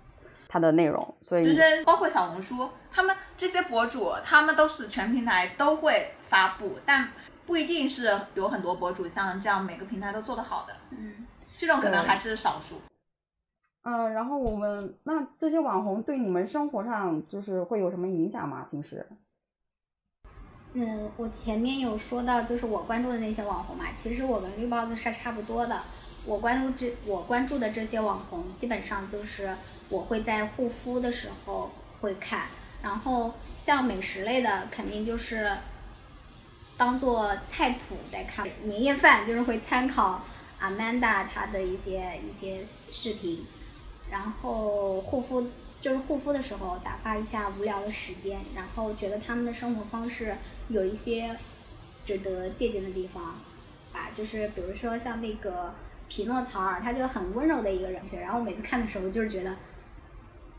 [0.48, 7.10] 他的内容，所以其实包括小红书，他们这些博主，他们都是全平台都会发布，但
[7.44, 11.26] 不一定是有很多博主像这样每个平台都做得好的，嗯，
[11.58, 12.80] 这种可能还是少数。
[13.88, 18.66] 嗯，然后我们那这些网红对你们生活上就是会有什么影响吗？
[18.68, 19.06] 平时？
[20.72, 25.82] 嗯，我前面有说到，就是我关注的那些网红嘛，其实我跟绿帽子是差不多的。
[26.24, 29.54] 我关注这我关注的这些网红，基本上就是
[29.88, 31.70] 我会在护肤的时候
[32.00, 32.48] 会看，
[32.82, 35.48] 然后像美食类的，肯定就是
[36.76, 38.44] 当做菜谱在看。
[38.64, 40.22] 年夜饭就是会参考
[40.60, 43.46] Amanda 她的一些一些视频，
[44.16, 45.46] 然后护肤
[45.78, 50.34] 就是护肤的时候打发一下无聊的时间，然后觉得他们的生活方式
[50.68, 51.36] 有一些
[52.06, 53.34] 值得借鉴的地方
[53.92, 55.74] 吧，就是比如说像那个
[56.08, 59.54] 匹诺曹尔，他就很温柔的一个人，然后我每次看的时候就是觉得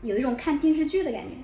[0.02, 1.34] 有一种看电视剧的感觉。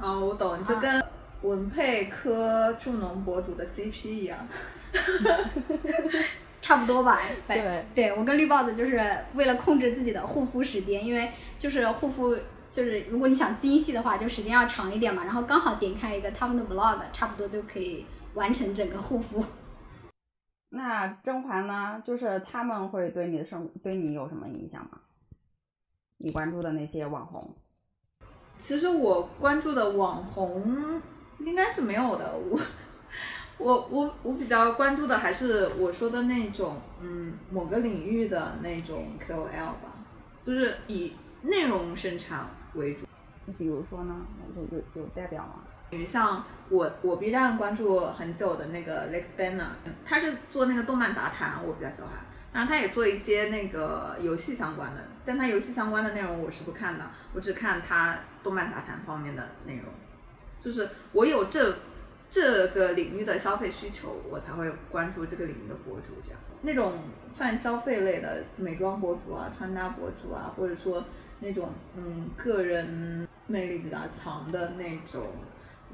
[0.00, 1.04] 哦，我懂，就跟
[1.42, 4.48] 文佩科助农博主的 CP 一样。
[6.64, 8.98] 差不多吧，反对对我跟绿帽子就是
[9.34, 12.34] 为了控制自己的护肤时间，因为就是护肤
[12.70, 19.44] 就是如果你想精细的话，就时间要长一点嘛，然后刚好点开一个他们的 vlog，差不多就可以完成整个护肤。
[20.72, 22.02] 那甄嬛呢？
[22.02, 25.00] 就是他们会对你的生对你有什么影响吗？
[26.16, 27.54] 你关注的那些网红，
[28.56, 31.02] 其实我关注的网红
[31.40, 32.58] 应该是没有的，我
[33.58, 39.92] 我我我比较关注的还是我说的那种，嗯，某个领域的那种 KOL 吧，
[40.42, 41.12] 就是以
[41.42, 43.06] 内容生产为主。
[43.58, 44.14] 比如说呢，
[44.56, 45.62] 有有有代表吗？
[45.90, 49.66] 比如像我我 B 站关注很久的那个 Lex Banner，
[50.04, 52.10] 他是做那个动漫杂谈，我比较喜欢。
[52.52, 59.84] 当然，他也做一些那个游戏相关的，但他游戏相关的内容我是不看的，我只看他动漫杂谈方面的内容。
[60.58, 61.76] 就是我有这
[62.34, 66.14] 这个领域的消费需求，我才会关注这个领域的博主。
[66.20, 66.94] 这样那种
[67.32, 71.04] 泛消费类的美妆博主啊、穿搭博主啊，或者说
[71.38, 75.22] 那种嗯个人魅力比较强的那种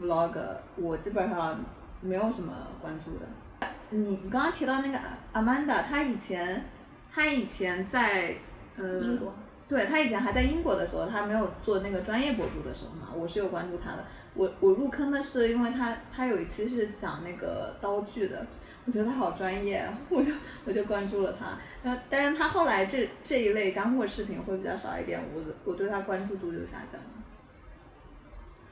[0.00, 0.34] vlog，
[0.76, 1.60] 我基本上
[2.00, 3.68] 没有什么关注的。
[3.90, 4.98] 你刚刚提到那个
[5.34, 6.64] Amanda，她以前
[7.12, 8.36] 她以前在
[8.78, 9.34] 呃英国
[9.70, 14.04] 对他以前还在英国的时候，他没有做那个专业博主的时候嘛，我是有关注他的。
[14.34, 18.44] 我我入坑的是因为他他有一期是讲那个刀具的，
[18.84, 20.32] 我觉得他好专业， 我就
[20.64, 21.56] 我就关注了他。
[21.84, 27.06] 然后但是他后来这这一类干货视频会比较少一点，我我对他关注度就下降了。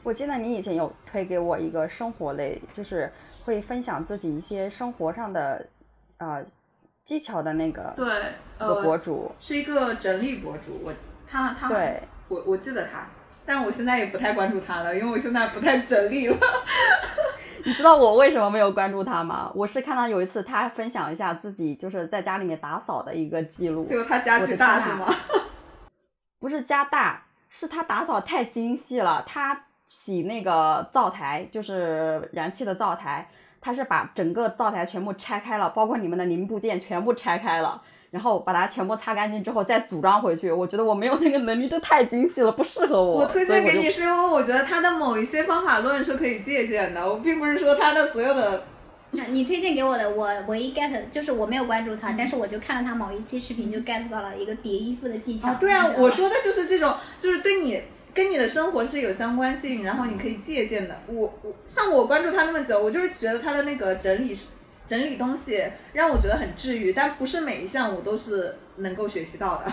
[0.02, 3.08] 我记得你以前有推给我一个生活类，就是
[3.44, 5.64] 会分享自己一些生活上的
[6.18, 6.44] 呃
[7.08, 8.06] 技巧的那个对，
[8.58, 9.32] 呃，博主。
[9.40, 10.92] 是一个整理博主，我
[11.26, 13.06] 他他对，我我记得他，
[13.46, 16.36] 但我现在也不太关注他了，因为我现在不太整理了。
[17.64, 19.50] 你知道我为什么没有关注他吗？
[19.54, 25.06] 我是看到有一次他分享一下自己就是在家里面打扫的一个记录，结果他家我巨大是吗？
[26.38, 29.24] 不是家大，是他打扫太精细了。
[29.26, 40.50] 他洗那个灶台，就是燃气的灶台，他是把整个灶台全部拆开了，包括你们的零部件全部拆开了，然后把它全部擦干净之后再组装回去。
[40.50, 43.20] 我觉得我没有那个能力，这太精细了，不适合我。
[43.20, 48.64] 我推荐给你是因为我觉得他的某一些方法论是可以借鉴的，我并不是说他的所有的。
[49.10, 55.48] 你推荐给我的，我唯一 get 就是我没有关注他，但是我就看了他某一期视频，就 get 到了一个叠衣服的技巧。
[55.48, 57.82] 啊，对啊我说的就是这种，就是对你
[58.14, 60.96] 跟你的生活是有相关性，然后你可以借鉴的。
[61.06, 64.36] 我我像我关注他那么久，我就是觉得他的那个整理
[64.86, 69.72] 整理东西让我觉得很治愈，但不是每一项我都是能够学习到的。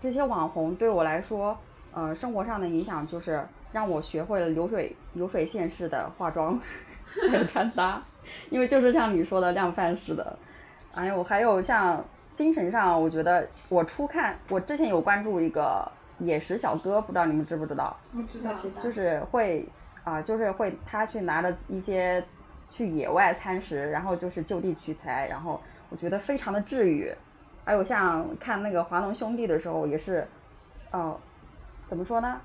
[0.00, 1.58] 这些网红对我来说，
[1.92, 6.60] 呃，生活上的影响就是让我学会了流水流水线式的化妆
[7.30, 8.02] 和穿搭，
[8.50, 10.38] 因为就是像你说的量贩式的。
[10.94, 17.96] 哎呦还有像精神上，我觉得我初看，我之前有关注一个野食小哥，不知道你们知不知道？
[18.16, 19.66] 我知道知道就是会
[20.04, 22.24] 啊、就是会他去拿着一些
[22.70, 27.12] 去野外餐食，然后就是就地取材，然后我觉得非常的治愈。
[27.64, 30.26] 还有像看那个华农兄弟的时候，也是，
[30.90, 31.14] 呃，
[31.88, 32.40] 怎么说呢，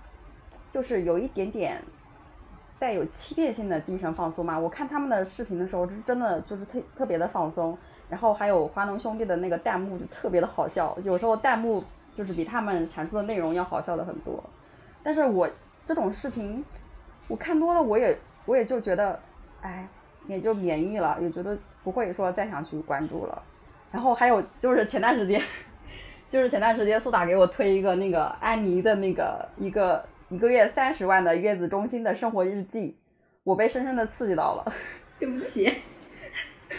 [0.71, 1.81] 就是有一点点
[2.77, 4.59] 带有欺骗性的精神放松嘛。
[4.59, 7.77] 我看他们的视频的时候，是真的就是特特别的放松。
[8.09, 11.81] 然后还有华农兄弟的那个弹幕就特别的好笑，有时候弹幕
[12.13, 14.43] 就是比他们阐述的内容要好笑的很多。
[15.03, 15.49] 但是我
[15.85, 16.63] 这种视频
[17.27, 19.19] 我看多了，我也我也就觉得，
[19.61, 19.87] 哎，
[20.27, 23.41] 也就免疫了，也觉得不会说再想去关注了。
[23.91, 25.41] 然后还有就是前段时间，
[26.29, 32.95] 就是前段时间苏打给我推一个那个安妮的那个一个一个月三十万的月子中心的生活日记，
[33.43, 34.73] 我被深深的刺激到了。
[35.19, 35.71] 对不起，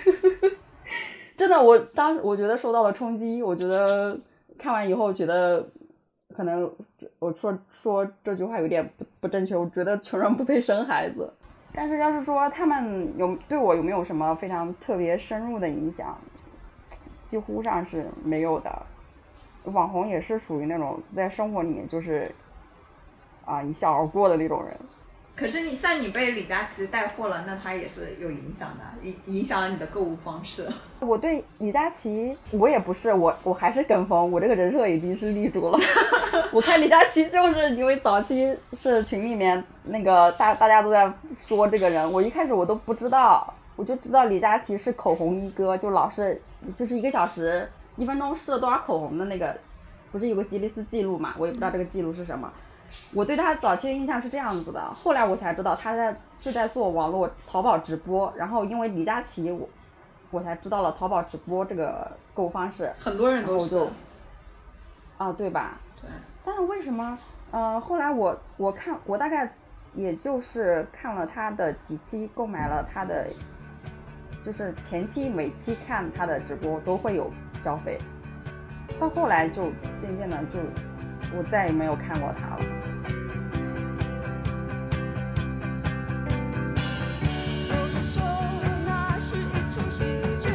[1.36, 4.18] 真的，我当时我觉得受到了冲击，我觉得
[4.58, 5.68] 看完以后觉得
[6.34, 6.70] 可能
[7.18, 11.32] 我说说这句话有点不不正确，我觉得穷人不配生孩子。
[11.72, 16.16] 但是要是说他们有对我有没有什么非常特别深入的影响，
[17.26, 18.82] 几乎上是没有的。
[19.64, 22.30] 网红也是属于那种在生活里面就是
[23.44, 24.76] 啊一笑而过的那种人。
[25.36, 30.64] 可是你像你被李佳琦带货了，那他也是有影响的，影影响了你的购物方式。
[31.00, 35.78] 我对李佳琦，我也不是我，我还是跟风，我这个人设已经是立住了。
[36.54, 41.12] 我看李佳琦就是因为早期是群里面那个大大家都在
[41.48, 46.40] 说这个人，我一开始我都不知道，我就知道李佳琦是口红一哥，就老是
[46.76, 49.56] 就是一个小时一分钟试了多少口红的那个，
[50.12, 51.34] 不是有个吉尼斯记录嘛？
[51.38, 52.48] 我也不知道这个记录是什么。
[53.12, 59.68] 我对他早期的印象是这样子的，后来我才知道他在是在做网络淘宝直播，然后因为李佳琦，我
[60.30, 63.86] 我才知道了淘宝直播这个购物方式，很多人都是，
[65.16, 65.78] 啊对吧？
[66.00, 66.10] 对。
[66.44, 67.16] 但是为什么？
[67.52, 69.48] 呃，后来我我看我大概
[69.94, 73.28] 也就是看了他的几期，购买了他的，
[74.44, 77.30] 就是前期每期看他的直播都会有
[77.62, 77.96] 消费，
[78.98, 80.58] 到后来就渐渐的就。
[81.32, 82.64] 我再也没有看过他了。
[87.68, 88.22] 有人说
[88.86, 90.04] 那是一出戏
[90.40, 90.53] 剧，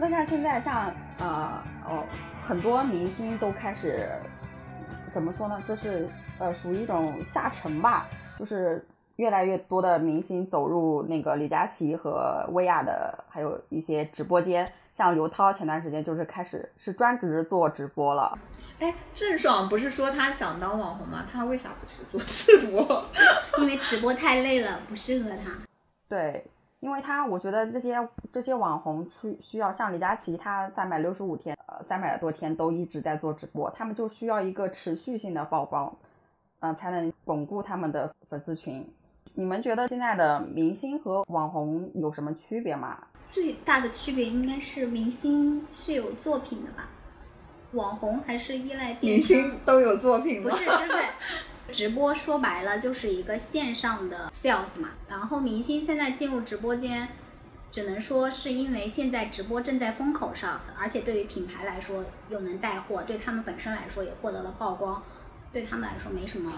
[0.00, 2.04] 那像现在像呃哦，
[2.48, 4.08] 很多明星都开始
[5.12, 5.62] 怎么说呢？
[5.68, 6.08] 就是
[6.38, 8.06] 呃属于一种下沉吧，
[8.38, 8.82] 就是
[9.16, 14.72] 越来越多的明星走入那个李佳琦和薇娅的，还有一些直播间。
[14.96, 18.38] 像刘涛前段时间就是开始是专职做直播了，
[18.80, 21.24] 哎，郑爽不是说她想当网红吗？
[21.30, 23.04] 她为啥不去做直播？
[23.60, 25.52] 因为直播太累了，不适合她。
[26.06, 26.44] 对，
[26.80, 27.96] 因为他我觉得这些
[28.32, 35.94] 这些网红需需要像李佳琦，他三百六十五天呃三百多天都一直在做直播，他们就需要一个持续性的曝光，
[36.60, 38.86] 嗯、才能巩固他们的粉丝群。
[39.34, 42.98] 你们觉得现在的明星和网红有什么区别吗？
[43.30, 46.88] 最大的区别应该是明星是有作品的吧，
[47.74, 49.22] 网红还是依赖电明。
[49.22, 50.50] 星都有作品吗？
[50.50, 51.04] 不是，就是
[51.70, 54.90] 直播说白了就是一个线上的 sales 嘛。
[55.08, 57.08] 然后明星现在进入直播间，
[57.70, 65.02] 只能说是因为现在直播正在风口上，而且对于品牌来说又能带货，对他们本身来说也获得了曝光，
[65.52, 66.52] 对他们来说没什么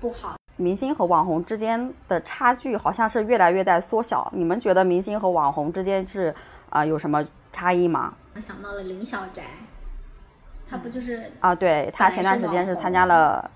[0.00, 0.36] 不好。
[0.56, 4.28] 明星和网红之间的差距好像是越来越在缩小。
[4.34, 6.34] 你们觉得明星和网红之间是
[6.70, 8.14] 啊、有什么差异吗？
[8.34, 9.44] 我想到了林小宅，
[10.68, 13.50] 他不就是啊，对他前段时间是参加了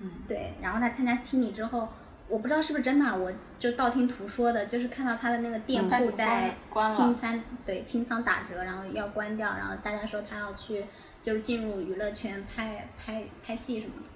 [0.00, 1.88] 进对，然后他参加青你之后，
[2.28, 6.54] 我不知道是不是真的啊，我就道听途说的，就是看到他的那个店嗯铺在
[6.88, 10.84] 清仓，对清仓打折，然后要关掉，然后大家说他要去
[11.22, 14.08] 就是进入娱乐圈拍拍拍戏什么的。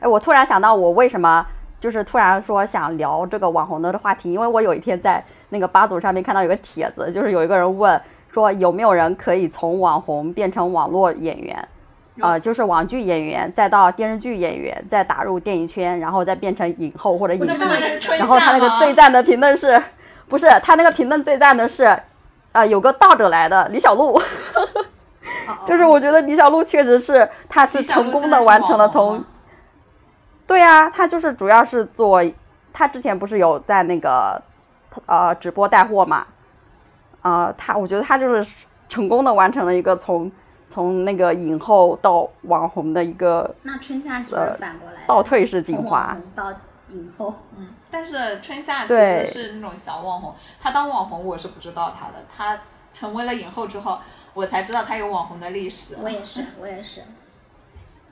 [0.00, 1.46] 哎，我突然想到，我为什么
[1.80, 8.00] 就是突然说想聊这个网红的话题，因为我有一天在那个八组上面看到有个帖子，就是有一个人问
[8.30, 11.68] 说有没有人可以从网红变成网络演员，
[12.20, 17.56] 呃，就是网剧演员，再到电视剧演员，再打入电影圈，然后再变成影后或者影帝。
[18.18, 19.82] 然后他那个最赞的评论是，
[20.28, 21.98] 不是他那个评论最赞的是，
[22.52, 24.20] 呃，有个倒着来的李小璐。
[25.64, 29.24] 就是我觉得李小璐确实是，她是成功的完成了从
[30.46, 32.22] 对啊，她就是主要是做，
[32.72, 34.40] 她之前不是有在那个
[35.06, 36.26] 呃直播带货嘛，
[37.22, 38.54] 呃，她我觉得她就是
[38.88, 40.30] 成功的完成了一个从
[40.72, 46.16] 从那个影后到网红的一个那春夏是不是反过来的倒退式进化。
[46.34, 46.50] 到
[46.90, 47.34] 影后？
[47.58, 52.58] 嗯，但是春夏其实是那种小网红，她当网红我是不知道她的，她
[52.94, 53.98] 成为了影后之后，
[54.32, 55.96] 我才知道她有网红的历史。
[56.02, 57.02] 我也是，我也是。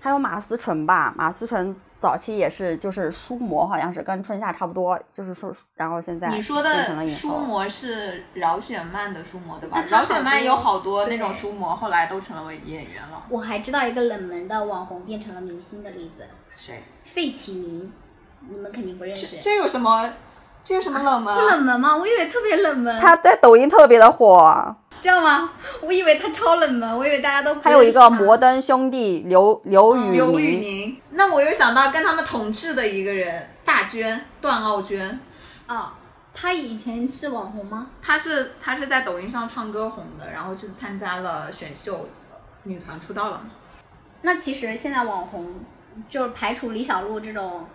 [0.00, 7.06] 还有马思纯吧，马思纯早期也是就是书模，好像是跟春夏差不多，就是说，然后现在你说的。
[7.06, 13.22] 书模是饶雪漫的书模对吧饶雪漫有好多那种对书模，后来都成了演员了。
[13.28, 16.24] 我还知道一个冷门的网红变成了明星的例子，
[16.54, 16.82] 谁？
[17.04, 17.92] 费启鸣，
[18.48, 19.36] 你们肯定不认识。
[19.38, 20.10] 这有什么？
[20.62, 21.96] 这有什么冷门、不冷门吗？
[21.96, 25.52] 我以为特别冷门，他在抖音特别的火，这样吗？
[25.80, 35.18] 我以为他超冷门，我以为大家都不还有一个摩登兄弟刘刘宇刘宇宁，那我又想到跟他们同治的一个人，大娟，段奥娟。
[35.68, 35.90] 哦，
[36.34, 37.90] 他以前是网红吗？
[38.02, 42.08] 她是她是在抖音上唱歌红的，然后去参加了选秀，
[42.64, 43.50] 女团出道了嘛。
[44.22, 45.54] 那其实现在网红
[46.08, 47.66] 就是排除李小璐这种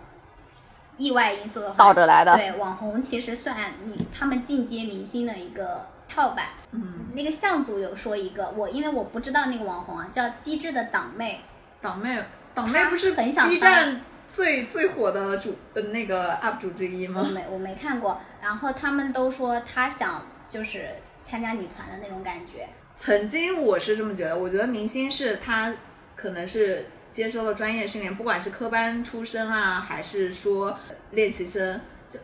[0.96, 6.46] 意外因素的话，倒着来的对，网红其实算你他们进阶明星的一个跳板。
[6.72, 11.40] 嗯，那个向组有说一个，我因为我不知道那个网红啊，叫机智的党妹，
[11.80, 12.22] 党妹，
[12.54, 17.30] 党妹不是很想 B 站最最火的主呃那个 UP 主之一吗我吗？
[17.32, 18.20] 没我没看过。
[18.42, 20.88] 然后他们都说她想就是
[21.26, 22.68] 参加女团的那种感觉。
[22.96, 25.72] 曾经我是这么觉得，我觉得明星是他
[26.14, 30.76] 可能是接受了专业训练，不管是科班出身啊，还是说
[31.10, 31.80] 练习生，就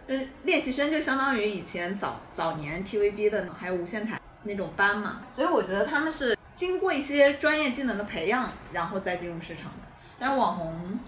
[0.06, 9.88] 呃练习生就相当于以前早早年 TVB 的还有无线台那种班嘛，所以我觉得他们是经过一些专业技能的培养，然后再进入市场的。
[10.18, 10.98] 但是网红，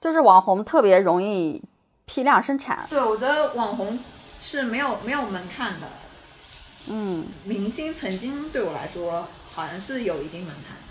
[0.00, 1.62] 就是网红特别容易
[2.06, 3.98] 批量生产，对我觉得网红
[4.40, 5.86] 是没有没有门槛的，
[6.88, 10.82] 嗯，明星曾经对我来说好像是有一定门槛的。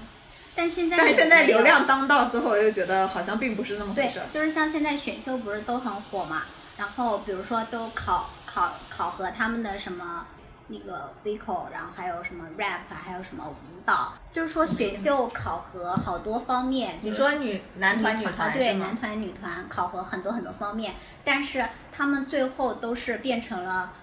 [0.55, 4.25] 但现在但是现在流量当道之后，又觉得好像并不是那么回事儿，。
[4.31, 6.43] 就是像现在选秀不是都很火嘛，
[6.77, 10.25] 然后比如说都考考考核他们的什么
[10.67, 16.97] 那个 vocal，然后还有什么 rap，还有什么舞蹈，就是说选秀考核好多方面。
[17.01, 18.97] 你就是说女男团女团对，男？
[18.97, 23.93] 团女团考核很多很多方面，但是他们最后都是变成了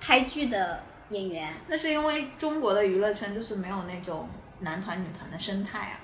[0.00, 1.52] 拍剧的演员。
[1.66, 4.28] 那是因为中国的娱乐圈就是没有那种
[4.60, 6.00] 男团女团的生态啊。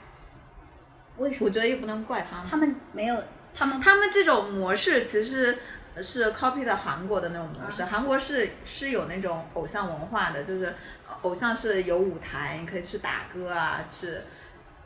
[1.16, 1.46] 为什么？
[1.46, 3.22] 我觉得也不能怪他们，他们没有，
[3.54, 5.56] 他们他们这种模式其实
[6.02, 7.82] 是 copy 的韩国的那种模式。
[7.82, 10.66] 啊韩国是是有那种偶像文化的，就是
[11.08, 14.08] 呃偶像是有舞台，你可以去打歌啊，去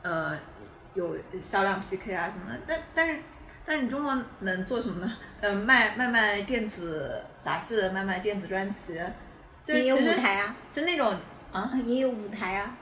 [0.02, 0.38] 呃
[0.94, 2.58] 有销量 PK 啊什么的。
[2.66, 3.20] 但但是
[3.64, 5.12] 但是你中国能做什么呢？
[5.40, 8.98] 呃，卖卖卖电子杂志，卖卖电子专辑，
[9.64, 11.14] 就是也有舞台啊，就那种
[11.52, 11.60] 啊。
[11.60, 12.76] 啊也有舞台啊。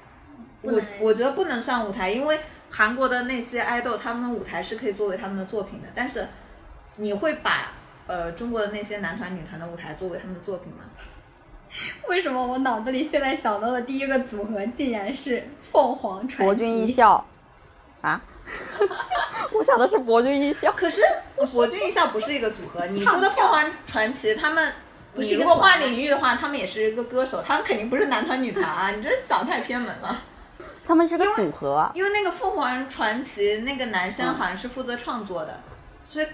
[0.62, 5.88] 我我觉得不能算舞台，因为韩国的那些爱豆，他们舞台是可以作为他们的作品的。
[5.94, 6.26] 但是，
[6.96, 7.72] 你会把
[8.06, 10.84] 呃中国的那些男团、女团的舞台作为他们的作品吗？
[12.08, 16.44] 为什么我脑子里现在想到的第一个组合竟然是凤凰传奇？
[16.44, 17.26] 博君一笑
[18.00, 18.22] 啊，
[19.52, 21.02] 我想的是博君一笑，可是
[21.52, 24.72] 博君一笑不是一个组合，你说的凤凰传奇，他们。
[25.14, 28.90] 不是你如果换领域的话，他们也是一个歌手，他们肯定不是男团女团啊！
[28.94, 30.22] 你这想太偏门了。
[30.86, 35.58] 他们是个组合，因为那个凤凰传奇那个男生嗯好像是负责创作的，
[36.06, 36.26] 所以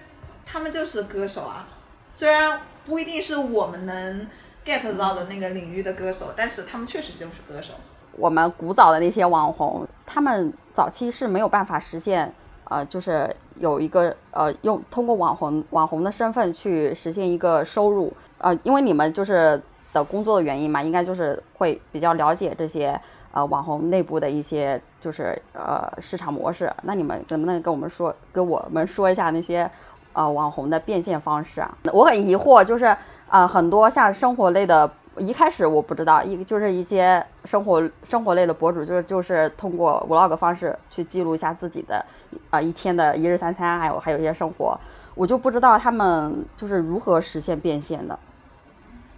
[0.45, 1.69] 他们就是歌手啊。
[2.13, 4.27] 虽然不一定是我们能
[4.65, 7.75] get 到的那个领域的歌手，但是他们确实就是歌手。
[8.19, 12.31] 我们古早的那些网红，他们早期是没有办法实现，
[12.65, 19.59] 呃，就是有一个呃，用通过网红网红的身份去实现一个收入，呃，因为你们就是
[19.95, 23.01] 的工作的原因嘛，应该就是会比较了解这些
[23.33, 26.71] 呃网红内部的一些就是呃市场模式。
[26.83, 29.71] 那你们能不能跟我们说，跟我们说一下那些
[30.13, 31.77] 呃网红的变现方式啊？
[31.93, 32.97] 我很疑惑，就是
[33.29, 34.91] 呃很多像生活类的。
[35.19, 42.03] 一开始我不知道，一就是一些生活生活类的博主，就是就是通过 vlog 方式去记录一下自己的
[42.49, 44.75] 啊、一天的一日三餐，还有还有一些生活，
[45.15, 48.19] 我就不知道他们就是如何实现变现的。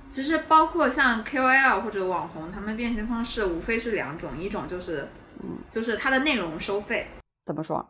[0.08, 5.06] 其实包括像 KOL 或者网红，他们变现方式无非是两种，一种就是，
[5.44, 7.06] 嗯就是它的内容收费，
[7.46, 7.86] 怎么说？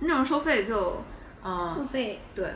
[0.00, 0.94] 内容收费就，
[1.44, 2.46] 嗯、付费对，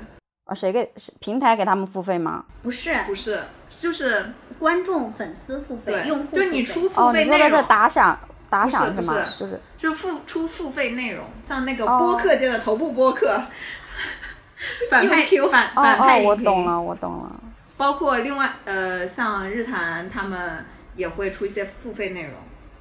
[0.46, 2.44] 啊，谁给平台给他们付费吗？
[2.62, 8.18] 不是不是，就是观众粉丝付费，用户，就是你出付哦，费内容，你说的是打赏
[8.48, 9.22] 打赏是赏吗？
[9.22, 13.26] 不是就是就付出付费内容，像那个哦播客界的头部播客，
[14.90, 17.40] 反派反反派我懂了，我懂了。
[17.76, 20.64] 包括另外呃，像日坛他们
[20.96, 22.32] 也会出一些付费内容，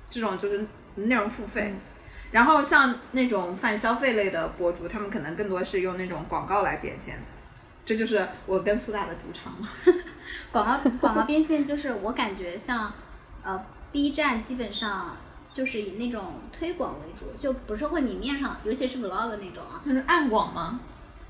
[0.09, 1.75] 这种就是内容付费。
[2.31, 7.21] 然后像那种泛消费类的博主，他们可能更多是用那种广告来变现的。
[7.85, 9.67] 这就是我跟苏大的主场了。
[10.51, 12.91] 广告广告变现就是我感觉像，
[13.43, 15.15] 呃，B 站基本上
[15.49, 19.79] 就是以那种推广为主，就不是会明面上，尤其是 Vlog 那种啊。
[19.85, 20.81] 就是暗广吗？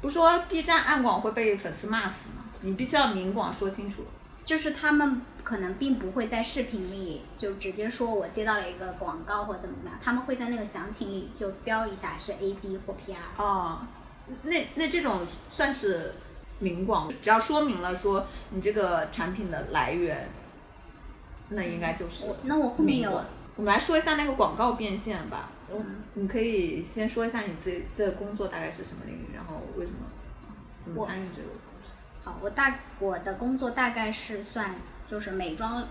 [0.01, 2.43] 不说 B 站暗广会被粉丝骂死吗？
[2.61, 4.03] 你必须要明广说清楚。
[4.47, 13.43] 就是他们可能并不会在视频里就直接说我接到了一个广告或怎么样，他们会在那个详情里就标一下是 AD 或 PR。
[13.43, 13.79] 哦，
[14.43, 16.13] 那那这种算是
[16.59, 20.29] 明广，只要说明了说你这个产品的来源，
[21.49, 23.21] 那应该就是我那我后面有
[23.57, 25.49] 我们来说一下那个广告变现吧。
[25.69, 29.97] 嗯你可以先说一下你自己这工作大概是什么领域，然后为什么
[30.79, 31.49] 怎么参与这个
[32.41, 34.75] 我大我的工作大概是算
[35.05, 35.87] 就是美妆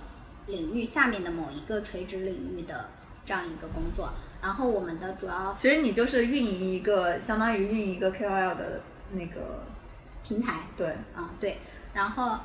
[0.46, 2.88] 领域下面的某一个垂直领域的
[3.24, 4.10] 这样一个工作，
[4.42, 8.80] 然后我们的主要其实你就是运营一个，相当于运营一个 KOL 的
[9.12, 9.64] 那个，
[10.22, 11.58] 平台，对，嗯，对，
[11.92, 12.38] 然后，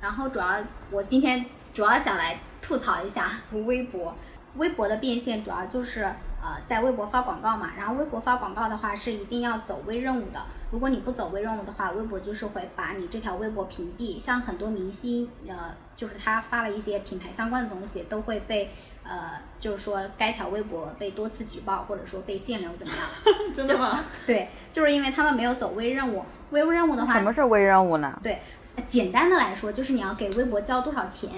[0.00, 0.58] 然后主要
[0.90, 4.16] 我今天主要想来吐槽一下 微博，
[4.56, 6.10] 微博的变现主要就是
[6.42, 18.70] 呃在微博发广告嘛，然后微博发广告的话是一定要走微任务的，如果你不走微任务的话，微博就是会把你这条微博屏蔽，像很多明星呃就是他发了一些品牌相关的东西都会被
[19.02, 23.06] 呃就是说该条微博被多次举报或者说被限流怎么样？
[23.54, 24.04] 真的吗？
[24.26, 28.20] 对，就是因为他们没有走微任务，微任务的话什么是微任务呢？
[28.22, 28.40] 对，
[28.86, 31.30] 简单的来说就是你要给微博交多少钱，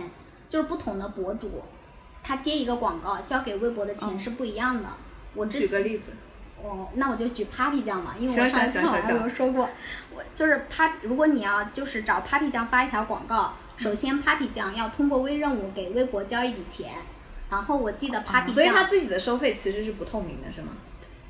[0.48, 1.62] 就是不同的博主，
[2.22, 4.88] 他接一个广告交给微博的钱是不一样的。
[5.34, 6.12] 我举个例子，
[6.62, 9.68] 哦，那我就举 Papi 酱嘛，因为行我上次好像有说过，
[10.14, 16.90] 我就是 Papi，如果你要就是找 Papi 酱发一条广告，首先 Papi 酱要通过微任务给微博交一笔钱，
[17.50, 20.72] 然后我记得 Papi 酱，所以他自己的收费其实是不透明的，是吗？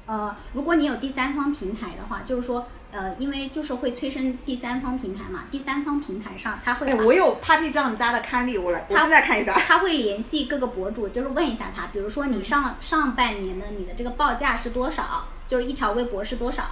[0.08, 9.52] 呃，如果你有第三方平台的话，就是说，呃，因为就是会催生第三方平台嘛，第三方平台上他会哎，我有 Papi 酱家的刊例，我来，我他现在看一下。
[9.52, 16.64] 他会联系各个博主，就是问一下他，比如说你上上半年的你的这个报价是多少，就是一条微博是多少。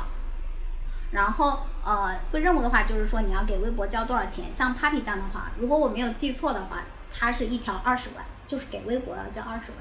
[1.12, 4.46] 然后呃，会任务的话就是说你要给微博交多少钱。
[4.50, 6.78] 像 Papi 酱的话，如果我没有记错的话，
[7.12, 9.78] 它是一条二十万，就是给微博要交二十万。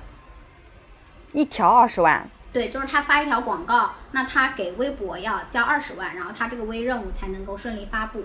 [1.31, 8.23] 一条二十万，对，就是他发一条广告，那他给微博要交二十万，然后他这个微任务才能够顺利发布。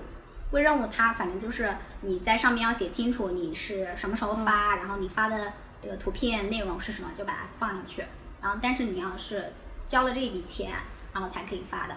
[0.53, 5.53] 微任务它反正就是你在上面要写清楚你是什么时候发，然后你发的
[5.83, 8.05] 这个图片内容是什么，就把它放上去。
[8.41, 9.53] 然后但是你要是
[9.89, 10.71] 交了这一笔钱，
[11.13, 11.95] 然后才可以发的。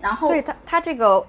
[0.00, 1.26] 然后所以它它这个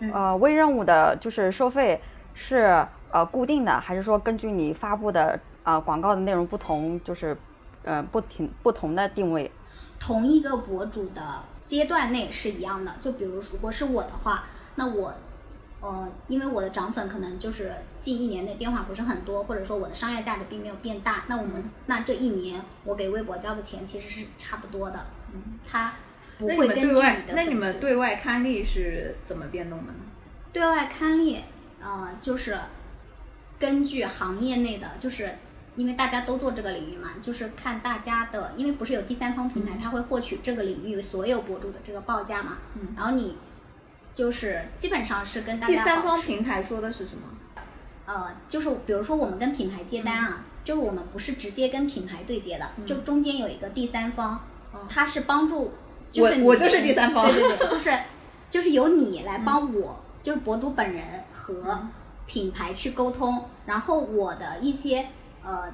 [0.00, 2.02] 嗯呃微任务的就是收费
[2.34, 7.38] 是呃固定的，还是说根据你发布的呃广告的内容不同，就是
[7.88, 9.50] 呃不停不同的定位？
[9.98, 12.94] 同一个博主的阶段内是一样的。
[13.00, 15.14] 就比如如果是我的话，那我，
[15.80, 25.94] 呃，因为我的涨粉可能就是近一年内变化不是很多，或者说我的商业价值并没有变大，那我们那这一年我给微博交的钱其实是差不多的，嗯，它
[26.38, 29.98] 不会根据那你们对外刊例是怎么变动的呢？
[30.52, 31.42] 对外刊例，
[31.80, 32.56] 呃，就是
[33.58, 35.34] 根据行业内的，就是
[35.78, 42.88] 因为大家都做这个领域嘛，就是看大家的，因为不是有第三方平台，它会获取这个领域所有博主的这个报价嘛，嗯。
[42.96, 43.36] 然后你
[44.12, 47.22] 就是基本上是跟大家第三方平台说的是什么？
[48.06, 54.34] 呃，就是比如说我们跟品牌接单啊，就是我们不是直接跟品牌对接的，就中间有一个第三方，
[54.72, 54.80] 哦。
[54.88, 55.74] 它是帮助，
[56.10, 57.96] 就是你我我就是第三方对对对，就是
[58.50, 61.88] 就是由你来帮我，就是博主本人和嗯。
[62.26, 65.06] 品牌去沟通，然后我的一些
[65.48, 65.72] 呃。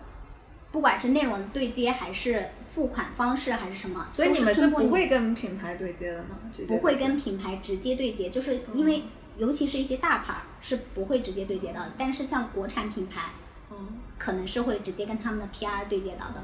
[0.72, 6.31] 不管是内容对接还是付款方式还是什么，所以你们是不会跟品牌对接的吗？
[6.66, 9.05] 不会跟品牌直接对接，就是因为
[9.37, 13.31] 尤其是一些大牌儿是不会直接对接到的，但是像国产品牌，
[13.70, 16.43] 嗯可能是会直接跟他们的 PR 对接到的。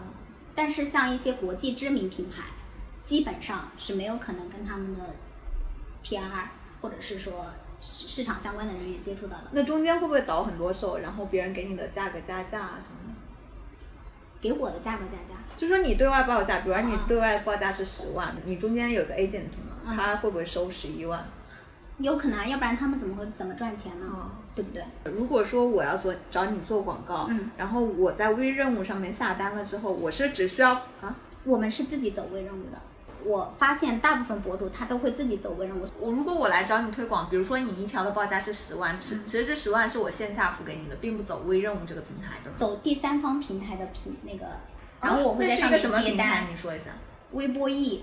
[0.55, 2.45] 但是像一些国际知名品牌，
[3.03, 5.01] 基本上是没有可能跟他们的
[6.05, 6.21] PR
[6.81, 7.47] 或者是说
[7.81, 9.45] 市市场相关的人员接触到的。
[9.53, 13.15] 那中间会不会倒很多手，然后别人给你的价格加价啊什么的？
[14.41, 21.25] 给我的价格加价，就说你对外报价，比如说你啊对外报价是十万，你中间有个 agent 嘛，嗯他会不会收十一万？
[21.99, 24.07] 有可能啊，要不然他们怎么会怎么赚钱呢？
[24.11, 24.83] 哦对不对？
[25.13, 31.15] 如果说我要做找你做广告，嗯然后我在微任务上面下单了之后，我是只需要啊，
[31.45, 32.81] 我们是自己走微任务的。
[33.25, 42.51] 我发现大部分博主他都会自己走微任务，我如果我来找你推广，比如说你一条的报价是十万，其实这十万是我线下付给你的，并不走微任务这个平台的。
[42.57, 44.47] 走第三方平台的平那个
[45.01, 46.47] 然后我会在上面什么平台？。
[46.51, 46.85] 你说一下。
[47.33, 48.03] 微博易，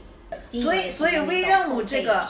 [0.49, 2.25] 所以所以微任务这个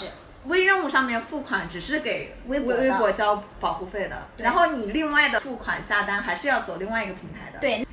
[0.46, 7.87] 微任务上面付款只是给微博微博交保护费的，对然后你另外的付款下单还是要走另外一个平台的。，对，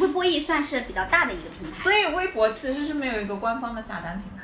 [0.00, 1.82] 微博易算是比较大的一个平台。
[1.82, 4.42] 所以微博其实是没有一个官方的下单平台。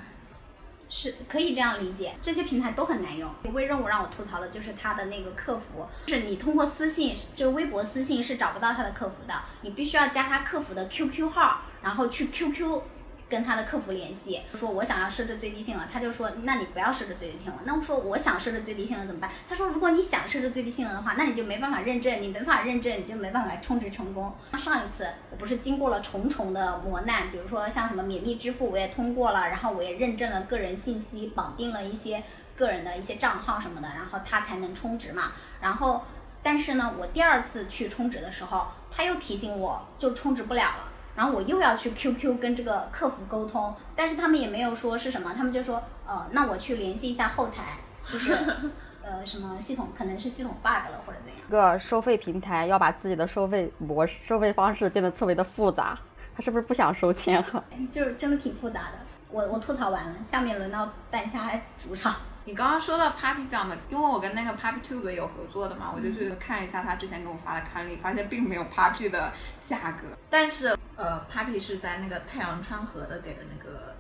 [0.91, 3.31] 是可以这样理解，这些平台都很难用。
[3.53, 12.81] 微任务让我吐槽的就是它的那个客服，就是你通过私信，就是微博私信是找不到他的客服的，你必须要加他客服的 QQ 号，然后去 QQ
[13.29, 17.57] 跟他的客服联系，说我想要设置最低限额，他就说那你不要设置最低限额。
[17.65, 19.31] 那我说我想设置最低限额怎么办？
[19.49, 24.35] 他说如果你想设置最低限额的话，那你就没办法认证，你没办法认证，你就没办法充值成功。
[24.57, 32.23] 上一次我不是经过了重重的磨难，比如说像什么免密支付我也通过了，然后我也认证了个人信息，绑定了一些
[32.57, 35.33] 个人的一些账号什么的，然后他才能充值嘛。
[35.61, 36.03] 然后
[36.43, 40.88] 但是呢，我第二次去充值的时候，他又提醒我就充值不了了。
[41.19, 48.39] 然后我又要去 QQ 跟这个客服沟通，但是他们也没有说是什么，他们就说，呃，那我去联系一下后台，就是，
[49.03, 51.43] 呃，什么系统可能是系统 bug 了或者怎样。
[51.49, 55.99] 一个收费平台要把自己的收费模式、收费方式变得特别的复杂，
[56.37, 57.65] 他是不是不想收钱啊？
[57.91, 58.99] 就是真的挺复杂的。
[59.33, 61.51] 我我吐槽完了，下面轮到半夏
[61.81, 62.15] 主场。
[62.49, 69.31] 你刚刚说到 Papi 酱的，因为我跟那个 Papi Tube 有合作的嘛，我就嗯去看一下他之前给我发的刊例，发现并没有 Papi 的
[69.63, 73.95] 价格，但是呃，Papi 是在那个太阳川河的给的那个，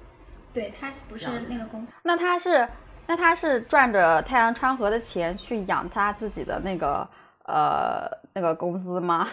[0.55, 2.66] 对他不是那个公司，那他是
[3.07, 7.07] 那他是赚着太阳川河的钱去养他自己的那个
[7.44, 9.28] 呃那个公司吗？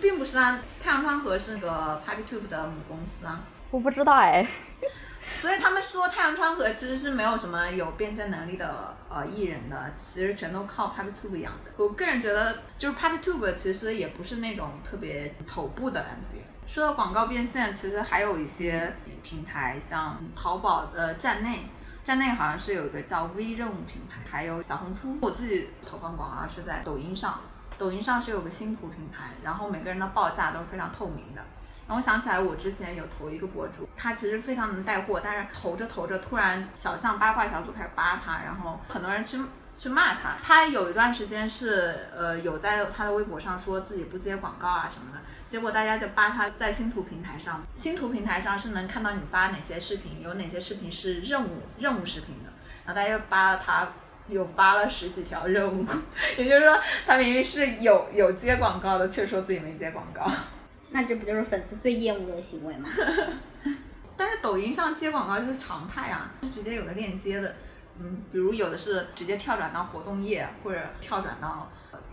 [0.00, 3.40] 并不是啊，太阳川河是那个 Papi Tube 的母公司啊，
[3.72, 4.46] 我不知道哎。
[5.40, 11.70] 所以他们说太阳川河其实是没有什么有变现能力的呃艺人的，其实全都靠 p a p t u b e 养的。
[11.78, 16.42] 我个人觉得，就是 p a p t u b e 其实也不是那种特别头部的 MC。
[16.66, 21.60] 说到广告变现，其实还有一些平台，像淘宝的站内，
[22.04, 25.16] 站内好像是有一个叫 V 任务平台，还有小红书。
[25.22, 27.40] 我自己投放广告是在抖音上，
[27.78, 31.42] 抖音上是有个星图平台，然后每个人的报价都是非常透明的。
[31.90, 39.36] 然后我想起来，我之前有投一个博主，他其实非常能带货，但是投着投着，突然小象八卦小组开始扒他，然后很多人去
[39.76, 40.36] 去骂他。
[40.40, 45.18] 他有一段时间是呃有在他的微博上说自己不接广告啊什么的，
[45.48, 52.52] 结果大家就扒他在星图平台上，星图平台上是能看到你发哪些视频，有哪些视频是任务任务视频的，
[52.86, 53.88] 然后大家又扒了他。
[54.28, 55.84] 有发了十几条任务，
[56.38, 60.30] 也就是说，他明明是有有接广告的，却说自己没接广告。
[60.90, 62.88] 那这不就是粉丝最厌恶的行为吗？
[64.16, 67.56] 但是抖音上接广告就是常态啊，是直接有个链接的，
[67.98, 71.70] 嗯，比如有的是直接跳转到活动页，或者跳转到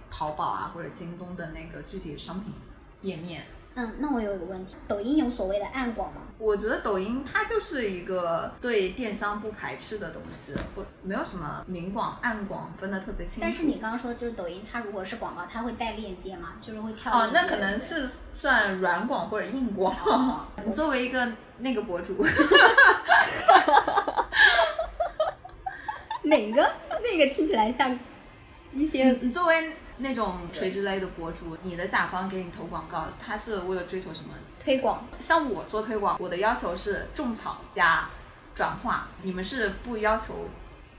[0.09, 2.53] 淘宝啊或者京东的那个具体商品
[3.01, 3.45] 页面。
[3.79, 6.23] 嗯，那我有一个问题，抖音有所谓的暗广吗？
[6.39, 13.41] 我觉得抖音它就是一个对电商不排斥的东西，不没有什么明广暗广分得特别清楚。
[13.41, 16.53] 但是你刚刚说就是抖音，它如果是广告，它会带链接吗？
[16.59, 19.95] 就是会跳哦，那可能是算软广或者硬广。
[20.07, 22.25] 哦 你作为一个那个博主，
[26.23, 27.95] 哪个那个听起来像
[28.73, 34.33] 一些你作为那种垂直类的博主，你的甲方给你投广告，他是为了追求什么？
[34.59, 35.05] 推广。
[35.19, 38.09] 像我做推广，我的要求是种草加
[38.53, 40.49] 转化，你们是不要求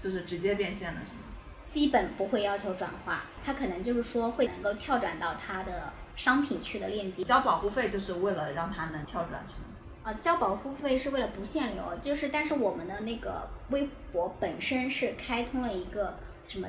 [0.01, 1.19] 就是直接变现的，是吗？
[1.67, 7.23] 基本不会要求转化，它可能就是说会能够跳转到它的商品区的链接。
[7.25, 9.65] 交保护费就是为了让它能跳转，是吗？
[10.05, 16.67] 啊，交保护费是为了不限流，就是但是我们的那个微博本身是开通了一个什么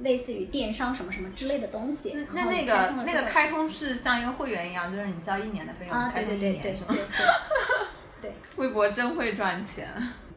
[0.00, 2.26] 类似于电商什么什么之类的东西。
[2.32, 6.88] 那那个那个开通是像一个会员一样，就是你交一年的费用，啊，开通一对对对对年是吗？
[6.90, 7.06] 对对
[8.30, 9.92] 对，微博真会赚钱。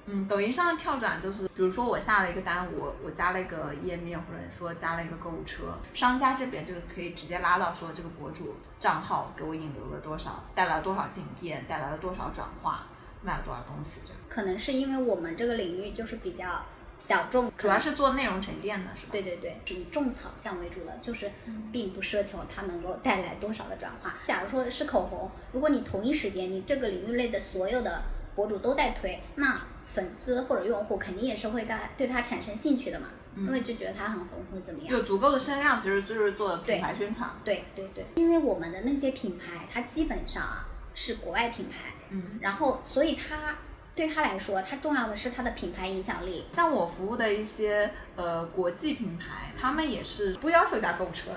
[0.07, 12.85] 嗯，抖音上的跳转就是，比如说我下了一个单，我我加了一个页面，或者说加了一个购物车，商家这边就是可以直接拉到说这个博主账号给我引流了多少，带来了多少进店，带来了多少转化，
[13.23, 16.63] 卖了多少东西，这样可能是因为我们这个领域就是比较
[16.97, 19.09] 小众，主要是做内容沉淀的是吧？
[19.11, 21.31] 对对对，是以种草项为主的，就是
[21.71, 24.15] 并不奢求它能够带来多少的转化。
[24.25, 28.01] 假如说是口红，如果你同一时间你这个领域内的所有的
[28.35, 29.61] 博主都在推，那
[29.93, 34.89] 粉丝或者用户肯定也是会对对它产生兴趣的嘛，因为就觉得它很红或者怎么样。
[34.89, 37.29] 有足够的声量，其实就是做对品牌宣传。
[37.43, 43.55] 对对对，因为我们的那些品牌，它基本上啊是国外品牌，嗯，然后所以它
[43.95, 46.43] 对他来说，他重要的是他的品牌影响力。
[46.51, 51.31] 像我服务的一些呃国际品牌，他们也是不要求加购物车。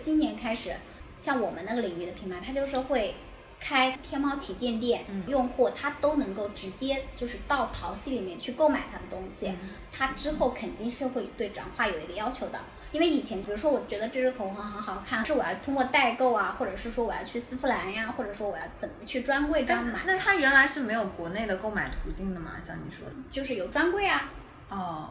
[0.00, 0.72] 今年开始，
[1.18, 3.16] 像我们那个领域的品牌，它就是会
[3.58, 9.52] 开天猫旗舰店，用户他都能够直接就是到淘系里面去购买他的东西，
[9.90, 12.60] 他之后肯定是会对转化有一个要求的。
[12.92, 22.52] 因为以前，比如说我觉得这支口红很好看，是我要通过代购啊，或者是说我要去丝芙兰呀，或者说我要怎么去专柜这样买，那它原来是没有国内的购买途径的嘛？
[22.64, 24.30] 像你说的，就是有专柜啊。
[24.68, 25.10] 哦，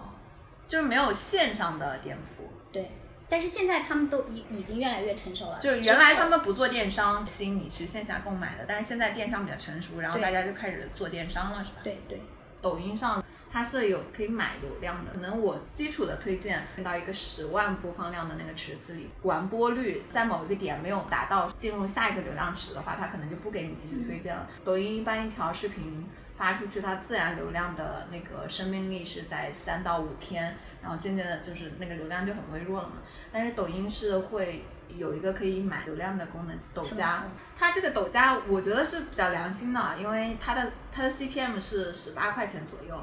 [0.68, 2.50] 就是没有线上的店铺。
[2.72, 2.92] 对，
[3.30, 5.60] 但是现在他们都已已经越来越成熟了。
[5.60, 11.78] 就是原来他们不做电商，吸引你去线下购买的，但是现在电商比较成熟，然后大家就开始做电商了，是吧？
[11.84, 12.22] 对对。
[12.66, 24.50] 抖音上它是有可以买流量的，可能我基础的推荐到一个十万播放量的那个池子里，完播率在某一个点没有达到进入下一个流量池的话，它可能就不给你继续推荐了。
[24.64, 32.96] 抖音一般一条视频发出去，它自然流量的那个生命力是在三到五天，然后渐渐的就是那个流量就很微弱了嘛。
[33.32, 34.64] 但是抖音是会。
[34.88, 37.26] 有一个可以买流量的功能，抖加，
[37.58, 43.02] 它这个抖加我觉得是比较良心的，因为它的它的 CPM 是十八块钱左右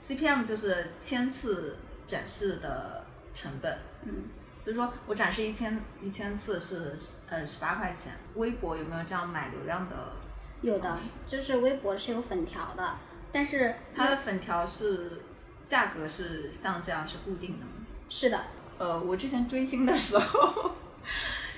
[0.00, 1.76] ，CPM 就是千次
[2.06, 4.24] 展示的成本，嗯，
[4.64, 6.96] 就是说我展示一千一千次是
[7.28, 8.12] 呃十八块钱。
[8.34, 9.94] 微博有没有这样买流量的？
[10.62, 12.96] 有的，就是微博是有粉条的，
[13.30, 15.20] 但是它的粉条是
[15.66, 17.72] 价格是像这样是固定的吗？
[18.08, 18.40] 是的，
[18.78, 20.70] 呃，我之前追星的时候。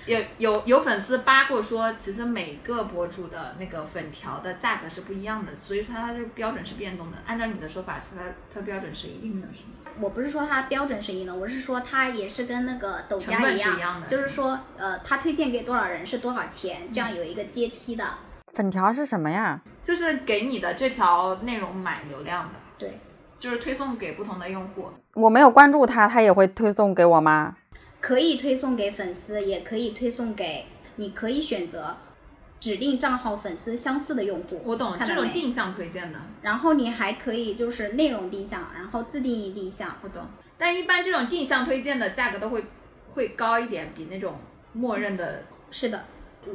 [0.06, 7.16] 有有有粉丝扒过说，其实每个博主的那个粉条的价格是不一样的，所以它它这个标准是变动的。
[7.26, 9.92] 按照你的说法，是它它标准是一定的，是吗？
[10.00, 18.04] 我不是说它标准是一定的，我是说它也是跟那个抖加一样，就是说呃，它推荐给多少人是多少钱，这样有一个阶梯的。
[18.52, 19.60] 粉条是什么呀？
[19.82, 22.54] 就是给你的这条内容买流量的。
[22.76, 23.00] 对，
[23.38, 24.90] 就是推送给不同的用户。
[25.14, 27.56] 我没有关注他，他也会推送给我吗？
[28.04, 31.96] 可以推送给粉丝，也可以推送给你，可以选择
[32.60, 34.60] 指定账号粉丝相似的用户。
[34.62, 36.18] 我懂这种定向推荐的。
[36.42, 39.96] 然后你还可以就是内容定向，然后自定义定向。
[40.02, 40.22] 我懂。
[40.58, 42.66] 但一般这种定向推荐的价格都会
[43.14, 44.36] 会高一点，比那种
[44.74, 45.42] 默认的。
[45.70, 46.04] 是的。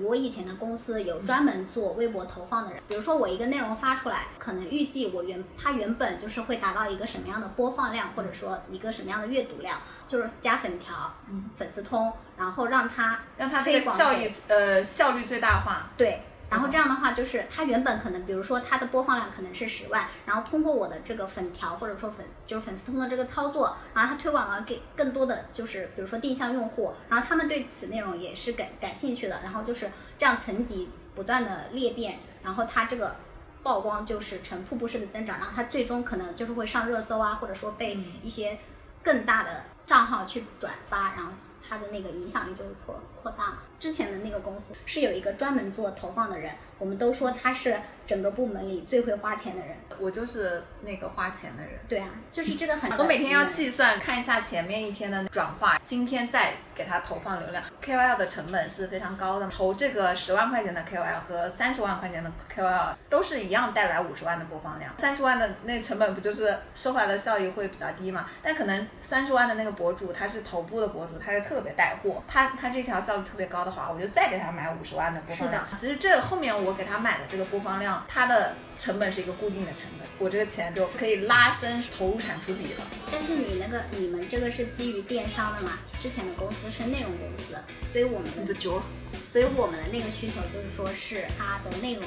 [0.01, 11.13] 我以前的公司有专门做微博投放的人，比如说我一个内容发出来，可能预计我原它原本就是会达到一个什么样的播放量，或者说一个什么样的阅读量，就是加粉条、
[11.55, 15.89] 粉丝通，然后让它让它这个效益呃效率最大化。
[15.97, 16.21] 对。
[16.49, 33.15] 然后这样的话，就是它原本可能，比如说它的播放量可能是十万，然后通过我的这个粉条或者说粉就是粉丝通的这个操作，然后它推广了给更多的就是比如说定向用户，然后他们对此内容也是感感兴趣的，然后就是这样层级不断的裂变，然后它这个
[33.61, 38.57] 曝光就是呈瀑布式的增长，然后它最终可能就是会上热搜啊，或者说被一些
[39.03, 39.63] 更大的。
[39.89, 41.31] 账号去转发，然后
[41.67, 43.57] 它的那个影响力就会扩扩大嘛。
[43.79, 49.75] 之前的那个公司是有一个专门做投放的人，我们都说他是整个部门里最会花钱的人。
[49.97, 51.79] 我就是那个花钱的人。
[51.87, 52.91] 对啊，就是这个很。
[52.97, 57.63] 我每天要计算看一下前面一天的转化，今天再给他投放流量。
[57.81, 64.93] KOL 的成本是非常高的，投这个十万块钱的 KOL 和三十万块钱的 KOL 都是一样带来五十万的播放量。
[64.97, 68.29] 三十万的那成本不就是收回来的效益会比较低嘛？
[68.43, 69.69] 但可能三十万的那个。
[69.79, 75.67] 博主他是头部的博主，他就特别带货，他他这条效率特别高的话，我就再给他买五十万的播放量。
[75.75, 82.83] 其实这后面我给他买的这个播放量，它的成本是一个固定的成本，我这个钱就可以拉升投入产出比了。
[83.11, 85.79] 但是你那个你们这个是基于电商的嘛？
[85.99, 87.57] 之前的公司是内容公司，
[87.91, 88.79] 所以我们的脚，
[89.27, 92.05] 所以我们的那个需求就是说是它的内容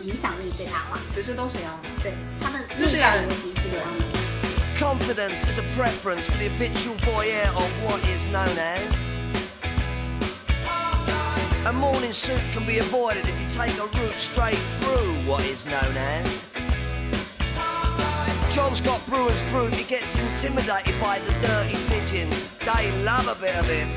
[0.00, 0.98] 影响力最大化。
[1.14, 4.02] 其实都是一样的，对，它的内在逻辑是一样的。
[4.80, 9.11] Confidence is a preference for the habitual voyeur of what is known as.
[11.74, 15.96] Morning suit can be avoided if you take a route straight through what is known
[15.96, 16.54] as.
[18.54, 22.58] John's got brewer's fruit, he gets intimidated by the dirty pigeons.
[22.58, 23.88] They love a bit of him.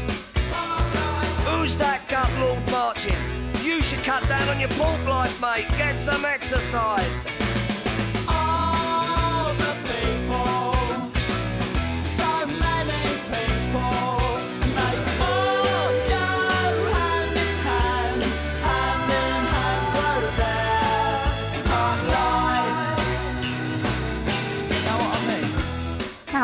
[1.45, 3.17] Who's that gut lord marching?
[3.63, 5.67] You should cut down on your pork life, mate.
[5.77, 7.27] Get some exercise.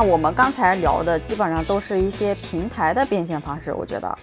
[0.04, 4.18] 那我们刚才聊的基本上都是一些平台的变现方式，我觉得，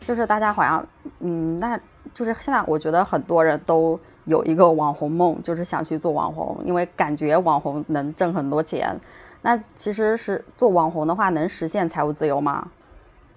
[0.00, 0.88] 就是大家好像，
[1.20, 1.78] 嗯，那
[2.14, 8.98] 就是现在我觉得很多人都有一个网红梦，就是想去做网红，因为感觉网红能挣很多钱。
[9.42, 12.66] 那其实是做网红的话，能实现财务自由吗？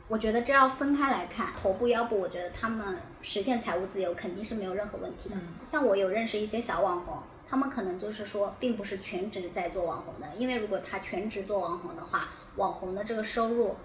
[0.08, 5.36] 我觉得这要分开来看，头部、腰部，我觉得他们实现财务自由肯定是没有任何问题的。
[5.62, 7.18] 像我有认识一些小网红，
[7.52, 13.76] 他们可能就是说，并不是全职在做网红的，因为如果他全职做网红的话，网红的这个收入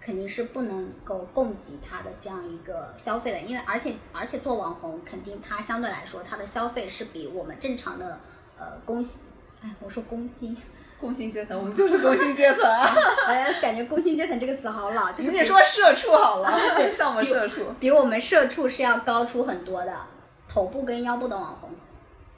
[0.00, 8.18] 肯定是不能够供给他的这样一个消费的，因为而且而且做网红肯定他相对来说他的消费是比我们正常的
[8.58, 9.20] 呃工薪，
[9.62, 10.56] 哎，我说工薪。
[10.98, 12.94] 工薪阶层，我们 就是工薪阶层啊！
[13.28, 19.94] 哎，感觉工薪阶层这个词好老，就是你说社畜好了，对，像我们社畜，比我们社畜是要高出很多的。
[20.46, 21.70] 头部跟腰部的网红，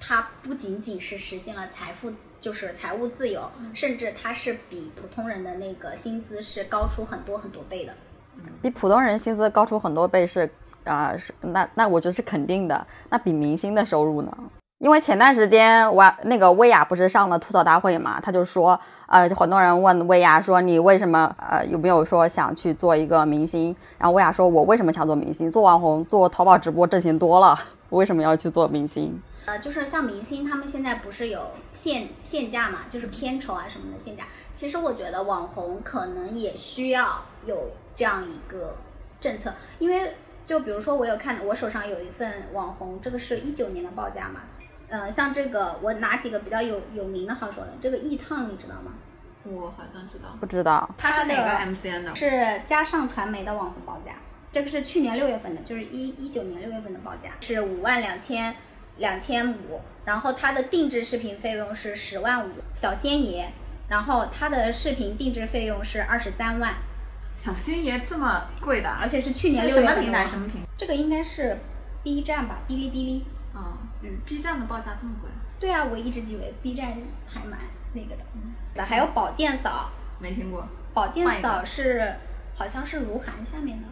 [0.08, 7.92] 他不仅仅是实现了财富，就是财务自由，甚至他是比普通人的那个薪资是高出很多很多倍的。
[8.62, 10.48] 比普通人薪资高出很多倍是
[10.84, 12.86] 啊，是那那我觉得是肯定的。
[13.10, 14.32] 那比明星的收入呢？
[14.78, 18.78] 因为前段时间我那个薇娅不是上了吐槽大会嘛，他就说，
[19.08, 23.74] 呃，很多人问薇娅说，你为什么呃有没有说想去做一个明星？
[23.98, 25.50] 然后薇娅说，我为什么想做明星？
[25.50, 29.20] 做网红、做淘宝直播挣钱多了，我为什么要去做明星？
[29.46, 34.24] 呃，就是像明星，他们现在不是有限限价嘛，就是片酬啊什么的限价。
[34.52, 38.76] 其实我觉得网红可能也需要有这样一个
[39.20, 44.42] 政策，因为就比如说我有看，我手上有一份网红，这个是一九年的报价嘛。
[44.88, 47.70] 呃，像这个，我拿几个比较有有名的好说了。
[47.80, 48.92] 这个易烫你知道吗？
[49.44, 50.88] 我好像知道，不知道。
[50.98, 52.14] 他是哪个 MCN 的？
[52.16, 54.12] 是嘉上传媒的网红报价。
[54.50, 58.54] 这个是去年六月份的，就是一一九年六月份的报价是五万两千
[58.98, 59.80] 两千五。
[60.04, 63.50] 然后它的定制视频费用是十万五，小仙爷。
[63.88, 66.74] 然后它的视频定制费用是二十三万。
[67.34, 70.02] 小仙爷这么贵的，而且是去年六月份的。
[70.02, 70.26] 什么平台？
[70.26, 70.66] 什么平台？
[70.76, 71.58] 这个应该是
[72.02, 73.24] B 站吧，哔哩哔哩。
[73.54, 73.78] 嗯。
[74.02, 75.30] 嗯，B 站的报价这么贵？
[75.58, 77.58] 对啊，我一直以为 B 站还蛮
[77.94, 78.22] 那个的。
[78.34, 79.90] 嗯，还有保健嫂，
[80.20, 80.68] 没听过。
[80.92, 82.14] 保健嫂是
[82.54, 83.88] 好像是如涵下面的，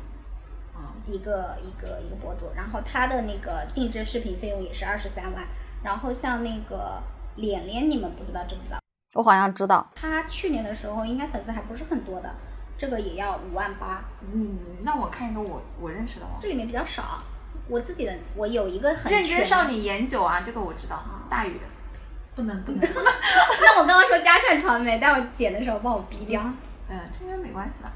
[1.07, 5.44] 一个一个一个博主，然后他的那个定制视频费用也是二十三万。
[5.82, 7.02] 然后像那个
[7.36, 8.78] 脸脸，你们不知道知不知道？
[9.14, 9.86] 我好像知道。
[9.94, 12.34] 他去年的时候应该粉丝还不是很多的，
[12.78, 14.02] 这个也要五万八。
[14.32, 17.22] 嗯，那我看一个我我认识的这里面比较少。
[17.68, 21.66] 我自己的，我有一个很认真少女颜九啊，这个我知道啊，大宇的，
[22.34, 22.80] 不能不能。
[23.61, 26.42] 那我刚刚说嘉善传媒，待会儿剪的时候帮我逼掉。
[26.88, 27.92] 嗯，这应该没关系吧？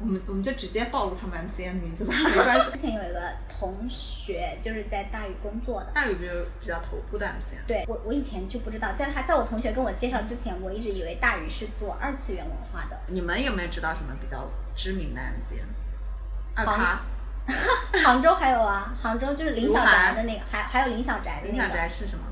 [0.00, 2.72] 我们我们就直接暴露他们 MCN 名字吧，没关系。
[2.72, 7.66] 之前有一个同学就是在大宇工作的，大宇比较比较头部的 MCN。
[7.66, 12.98] 对我我以前就不知道，在他在我同学跟我介绍之前，我一直以为大宇是做二次元文化的。
[13.08, 15.66] 你们有没有知道什么比较知名的 MCN？
[16.54, 17.00] 二咖。
[18.02, 21.52] 杭州还有啊，杭州就是林小宅的那个，还还有林小宅的那个。
[21.52, 22.24] 林小宅是什么？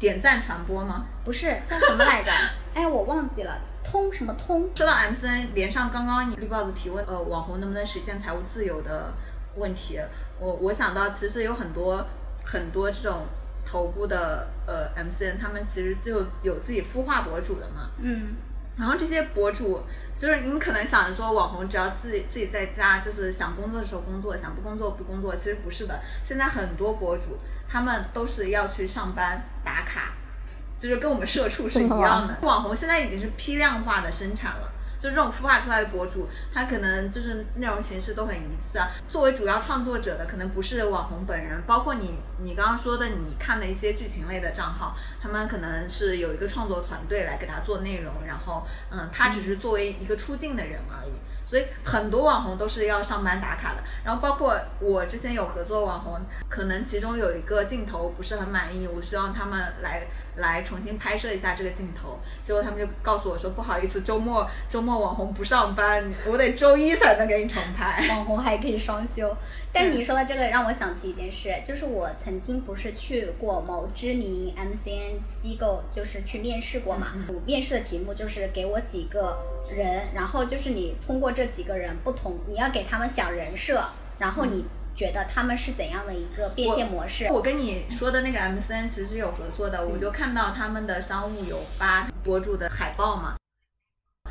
[0.00, 1.04] 点赞传播吗？
[1.24, 2.32] 不是，叫什么来着？
[2.74, 3.56] 哎，我忘记了。
[3.84, 4.68] 通什么通？
[4.74, 9.12] 说到 MCN，连上刚刚绿帽子提问，呃，网红能不能实现财务自由的
[9.56, 10.00] 问题，
[10.38, 12.04] 我我想到其实有很多
[12.44, 13.26] 很多这种
[13.66, 17.90] 头部的呃 MCN，他们其实就有自己孵化博主的嘛。
[17.98, 18.34] 嗯。
[18.78, 19.82] 然后这些博主，
[20.16, 25.36] 就是你们可能想着说，网红只要自己自己在家，就是想工作的时候工作，想不工作不工作。
[25.36, 27.38] 其实不是的，现在很多博主
[27.70, 30.14] 他们都是要去上班打卡，
[30.78, 32.36] 就是跟我们社畜是一样的。
[32.42, 34.72] 网红现在已经是批量化的生产了。
[35.02, 38.86] 就这种孵化出来的博主，他可能就是内容形式都很一致啊。
[39.08, 51.12] 作为主要创作者的，可能不是网红本人，包括你，你刚刚说的，你看的一些剧情类的账号，他们可能是有一个创作团队来给他做内容，然后，嗯，他只是作为一个出镜的人而已。
[51.50, 53.82] 所以很多网红都是要上班打卡的。
[54.04, 60.06] 然后包括我之前有合作网红，可能其中有一个镜头不是很满意，我希望他们来。
[60.36, 68.06] 来重新拍摄一下这个镜头，结果他们就告诉我说不好意思，周末周末网红不上班，我得周一才能给你重拍。
[68.08, 69.36] 网红还可以双休，
[69.72, 77.08] 但是你说的这个让我想起一件事，就是我曾经不是去过某知名 MCN 机构，就是去面试过嘛。
[77.28, 79.36] 我面试的题目就是给我几个
[79.76, 83.82] 人，然后就是你通过这几个人不同，你要给他们想人设，
[84.18, 84.64] 然后你。
[84.92, 87.26] 觉得他们是怎样的一个变现模式？
[87.30, 93.36] 我跟你说的那个 MCN 其实有合作的，我就看到他们的商务有发博主的海报嘛，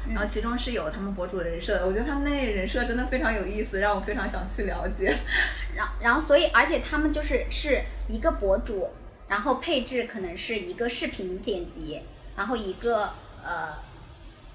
[0.08, 5.18] 然后其中是有他们博主的人设的，我觉得他们那人设真的非常有意思，让我非常想去了解。
[5.76, 8.90] 然然后所以而且他们就是是一个博主，
[9.28, 12.02] 然后配置可能是一个视频剪辑，
[12.36, 13.74] 然后一个呃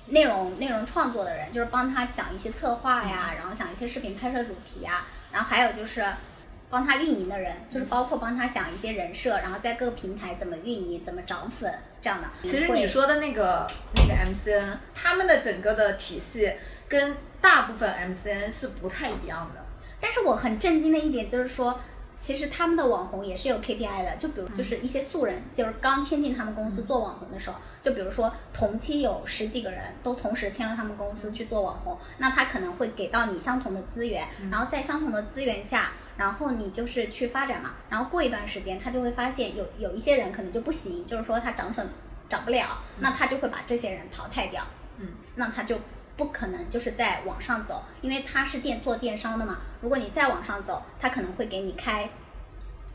[0.07, 5.05] 内容内容创作的人，就是帮他想一些策划呀，然后想一些视频拍摄主题呀。
[5.33, 6.05] 然后还有就是，
[6.71, 12.29] 帮他运营的人，就是包括帮他想一些人设，然后在各个平台怎么运营、怎么涨粉这样的。
[12.43, 16.53] 其实你说的那个那个 MCN，他们的整个的体系
[16.89, 19.65] 跟大部分 MCN 是不太一样的。
[20.01, 21.81] 但是我很震惊的一点就是说，
[22.25, 41.87] 其实他们的网红也是有 KPI 的，就比如就是一些素人，就是刚签进他们公司做网红的时候，就比如说同期有十几个人都同时签了他们公司去做网红，那他可能会给到你相同的资源，然后在相同的资源下，然后你就是去发展嘛，然后过一段时间他就会发现有有一些人可能就不行，就是说他涨粉
[42.31, 44.65] 涨不了，那他就会把这些人淘汰掉，
[44.97, 45.79] 嗯，那他就
[46.17, 49.59] 不可能就是在往上走，因为他是电做电商的嘛。
[49.81, 52.09] 如果你再往上走，他可能会给你开。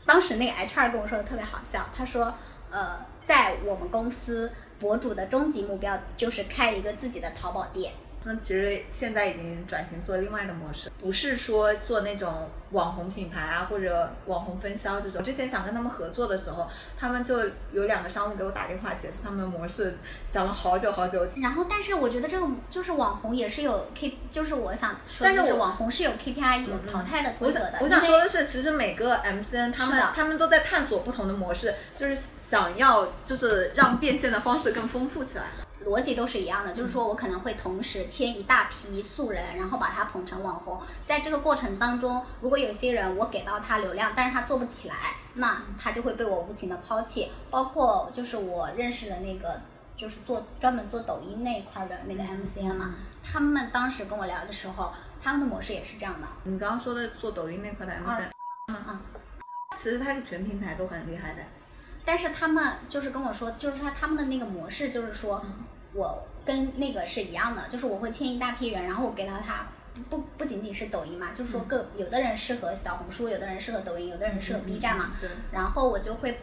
[0.06, 2.34] 当时那个 HR 跟我说的特别好笑，他说，
[2.70, 7.92] 呃，在我们公司，博主的终极目标就是开一个自己的淘宝店。
[8.24, 15.22] 那其实现在已经转型做另外的模式，不是说做那种网红品牌啊或者网红分销这种。
[15.22, 16.68] 之前想跟他们合作的时候，
[16.98, 17.38] 他们就
[17.72, 19.96] 有两个商务给我打电话解释他们的模式，
[20.28, 21.26] 讲了好久好久。
[21.40, 27.78] 然后，但是我觉得这个就是网红也是有 K，就是我想说，但是我网红是有 KPI 有淘汰的规则的。
[27.80, 32.18] 我想说的是，其实每个 MCN 他们他们都在探索不同的模式，就是
[32.50, 35.44] 想要就是让变现的方式更丰富起来。
[35.86, 40.80] 逻辑都是一样的，就是说我可能会同时签一大批素人，然后把他捧成网红。
[41.06, 47.30] 在这个过程当中，如果有些人我给到他流量，但是他做不起来，那他就会被我无情的抛弃。
[47.50, 49.60] 包括就是我认识的那个，
[49.96, 56.26] 就是做专门做抖音那一块儿的那个 MCN 嘛，他们当时跟我聊的时候，他们的模式也是这样的。
[56.44, 58.30] 你刚刚说的做抖音那块的 MCN，
[58.68, 59.00] 嗯，
[59.78, 61.42] 其实他是全平台都很厉害的。
[62.04, 65.44] 但是他们就是跟我说，就是他他们的那个模式就是说，
[65.92, 69.66] 我跟那个是一样的，就是我会签一大批人，然后我给到他。
[70.08, 75.10] 不不不仅仅是抖音嘛，就是说各有的人适合小红书，有的人适合抖音，有的人适合 B 站嘛。
[75.20, 76.40] 对，然后我就会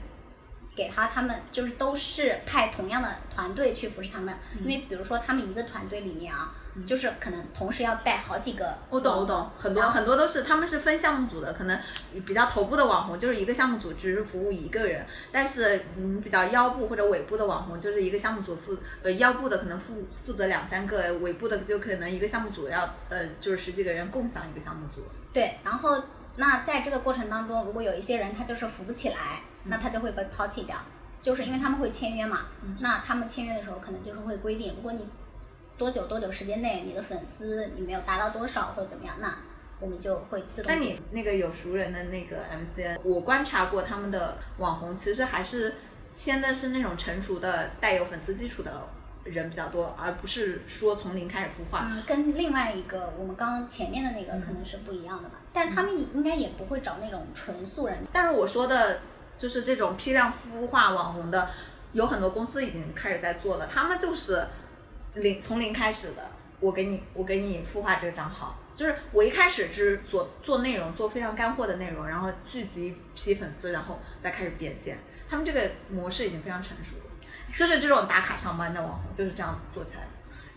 [0.75, 6.53] 给他他们就是都是派同样的团队去扶持他们，嗯因为比如说他们一个团队里面啊，
[6.85, 8.77] 就是可能同时要带好几个。
[8.89, 11.79] 我懂我懂，很多很多都是他们是分项目组的，可能
[12.25, 25.01] 比较头部的网红就是一个项目组只是服务一个人，但是嗯比较腰部或者尾部的网红就是一个项目组负呃腰部的可能负负责两三个，尾部的就可能一个项目组要呃就是十几个人共享一个项目组。
[25.33, 26.01] 对，然后
[26.35, 30.75] 那在这个过程当中，如果有一些人他就是扶不起来，那他就会被抛弃掉，
[31.19, 32.45] 就是因为他们会签约嘛。
[32.79, 35.07] 那他们签约的时候，可能就是会规定，如果你
[35.77, 39.37] 多久多久时间内你的粉丝你没有达到多少或者怎么样，那
[39.79, 45.75] 我们就会自动那你那个有熟人的那个 MCN，我观察过他们的网红，其实还是
[46.13, 48.71] 签的是那种成熟的带有粉丝基础的
[49.23, 51.87] 人比较多，而不是说从零开始孵化。
[51.91, 57.99] 嗯，跟另外一个我们刚刚前面的那个可能是不一样的吧，但是他们应该也不会找那种纯素人。
[58.11, 59.01] 但是我说的
[59.37, 61.51] 就是这种批量孵化网红的，
[61.91, 64.43] 有很多公司已经开始在做了，他们就是
[65.21, 66.31] 零从零开始的。
[66.59, 74.97] 我给你，我给你孵化这个账号，就是我一开始只是做做内容，做非常干货的内容，然后聚集一批粉丝，然后再开始变现。
[75.29, 77.11] 他们这个模式已经非常成熟了，
[77.55, 80.07] 就是这种打卡上班的网红就是这样做起来的。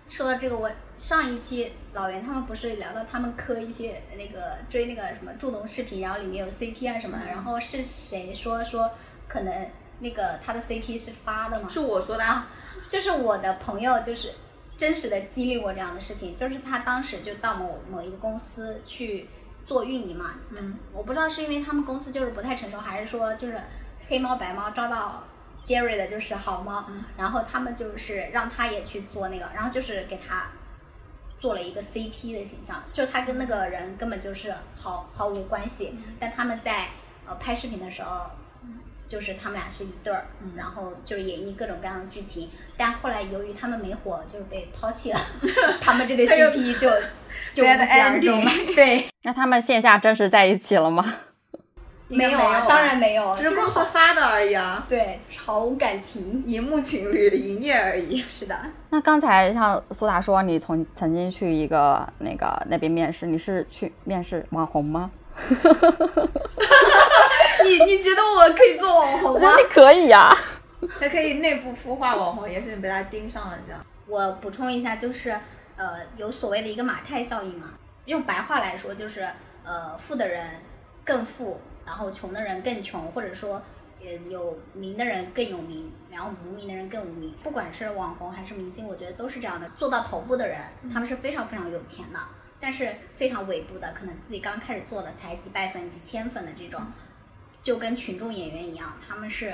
[0.08, 8.90] 说到这个，我上一期老袁他们不是聊到他们磕一些那个追那个什么助农视频，然后里面有 CP 啊什么的，然后是谁说说
[9.28, 11.68] 可能那个他的 CP 是发的吗？
[11.68, 12.48] 是我说的啊，
[12.88, 14.32] 就是我的朋友，就是
[14.80, 19.28] 真实的经历过这样的事情，就是他当时就到某某一个公司去
[19.66, 23.60] 做运营嘛，嗯，我不知道是因为他们公司就是不太成熟，还是说就是
[24.08, 25.22] 黑猫白猫抓到
[25.62, 26.86] Jerry 的就是好猫，
[27.18, 30.46] 然后他们就是让他也去做那个，然后就是给他
[31.38, 36.88] 做了一个 CP 的形象，就他跟那个人根本就是毫毫无关系，但他们在
[37.26, 38.30] 呃拍视频的时候。
[39.10, 45.20] 就是他们俩是一对儿，然后就是演绎各种各样的剧情，但后来由于他们没火，就是被抛弃了，
[45.82, 46.88] 他们这对 CP 就
[47.52, 48.50] 就无 Bad 疾而终了。
[48.76, 51.12] 对，那他们线下真实在一起了吗？
[52.06, 56.44] 没有啊，当然没有，只是公司发的而已啊，对，就是毫无感情。
[56.46, 58.22] 荧幕情侣营业而已。
[58.28, 58.56] 是的，
[58.90, 65.10] 那刚才像苏打说，你从曾经去一个那个那边面试，你是去面试网红吗？
[67.64, 69.56] 你你觉得我可以做网红吗我觉得？
[69.56, 70.34] 你可以呀、
[70.98, 73.84] 还可以内部孵化网红，也是你被他盯上了这样。
[74.06, 75.30] 我补充一下，就是
[75.76, 77.68] 呃，有所谓的一个马太效应嘛。
[78.06, 79.28] 用白话来说，就是
[79.62, 80.46] 呃，富的人
[81.04, 83.62] 更富，然后穷的人更穷，或者说
[84.00, 87.34] 呃，有名的人更有名，然后无名的人更无名。
[87.42, 89.70] 不管是网红还是明星，我觉得都是这样的。
[89.76, 90.58] 做到头部的人，
[90.92, 92.18] 他们是非常非常有钱的，
[92.60, 96.80] 但是非常尾部的，可能自己刚开始做的才几百粉、几千粉的这种，
[97.62, 99.52] 就跟群众演员一样，他们是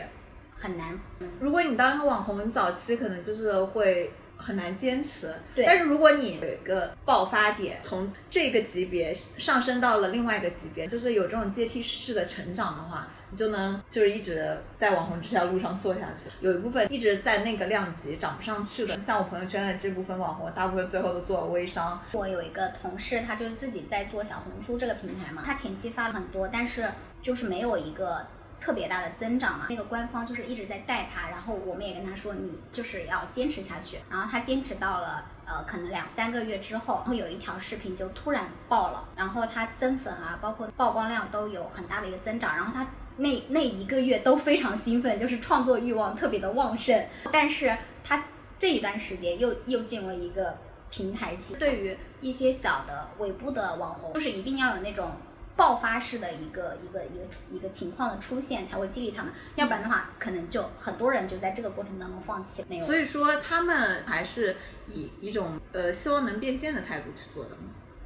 [0.57, 0.99] 很难
[1.41, 5.35] 如果你当个网红，你早期可能就是会很难坚持。
[5.55, 16.31] 对但是如果你有一个爆发点，从这个级别上升到了另外一个级别，就是有这种阶梯式的成长的话，就能就是一直在网红这条路上做下去。
[16.41, 22.01] 有一部分一直在那个量级涨不上去的，像我朋友圈的这部分网红，大部分最后都做了微商。
[22.13, 26.89] 我有一个同事，他就是自己在做小红书这个平台嘛，他前期发了很多，但是
[27.21, 28.27] 就是没有一个
[28.59, 29.67] 特别大的增长嘛。
[29.69, 33.99] 那个官方就是一直在带他，然后我们也跟他说，你就是要坚持下去。
[34.11, 42.87] 然后他坚持到了呃可能两三个月之后，然后有一条视频就突然爆了，然后他增粉啊，包括曝光量都有很大的一个增长，然后他。
[43.19, 47.75] 那那一个月都非常兴奋，就是创作欲望特别的旺盛，但是
[48.05, 48.23] 他
[48.59, 50.55] 这一段时间又又进入了一个
[50.91, 51.55] 平台期。
[51.55, 55.13] 对于一些小的尾部的网红，就是一定要有那种
[55.57, 62.69] 爆发式的一个一个一个一个情况的出现，才会激励他们，要不然的话，可能就很多人就在这个过程当中放弃了。
[62.71, 64.57] 没有，所以说他们还是
[64.93, 67.63] 以一种呃希望能变现的态度去做的嘛。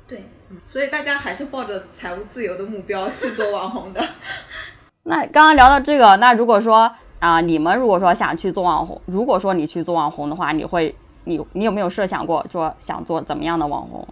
[0.07, 4.05] 对，嗯，所以大家还是抱着财务自由的目标去做网红的。
[5.05, 10.95] 那刚刚聊到这个，那如果说啊、你们如果说想去做网红，如果说你去做网红的话，你会
[11.25, 14.09] 你你有没有设想过说想做怎么样的网红？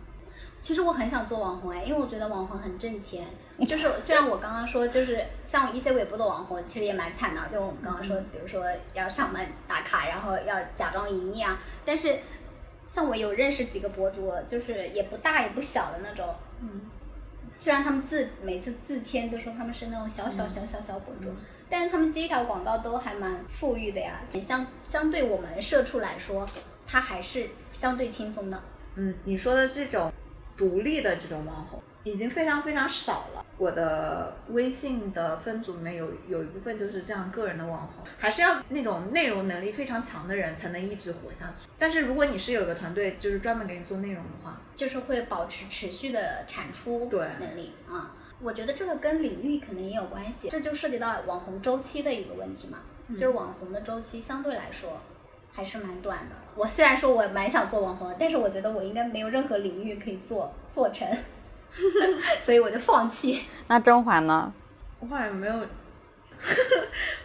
[0.60, 3.24] 其实我很想做网红哎，因为我觉得网红很挣钱。
[3.66, 7.40] 就是 虽然我刚刚说，就是像一些尾部的网红，其实也蛮惨的。
[7.50, 11.58] 就我们刚刚说，比如说要上门打卡，然后要假装营业啊。
[11.84, 12.18] 但是
[12.86, 16.82] 像我有认识几个博主，就是也不大也不小的那种，嗯，
[17.56, 21.28] 虽然他们自每次自签都说他们是那种小小小小小博主，
[21.68, 24.20] 但是他们接一条广告都还蛮富裕的呀。
[24.40, 26.48] 相相对我们社畜来说，
[26.86, 28.62] 它还是相对轻松的。
[28.94, 30.12] 嗯，你说的这种
[30.58, 33.44] 独立的这种网红已经非常非常少了。
[33.56, 41.68] 我的微信的分组里面有有一部分就是这样个人的网红，还是要那种内容能力非常强的人才能一直活下去。
[41.78, 48.14] 但是如果你是有个团队，就是专门给你做内容的话，就是会保持持续的产出对能力啊。
[48.40, 52.78] 我觉得这个跟领域可能也有关系，这就涉及到网红周期的一个问题嘛。
[53.10, 55.00] 就是网红的周期相对来说
[55.58, 56.36] 还是蛮短的。
[56.54, 61.04] 我虽然说我蛮想做网红，但是我觉得我应该没有任何领域可以做做成，
[62.44, 63.42] 所以我就放弃。
[63.66, 64.52] 那甄嬛呢？
[65.00, 65.54] 我好像没有。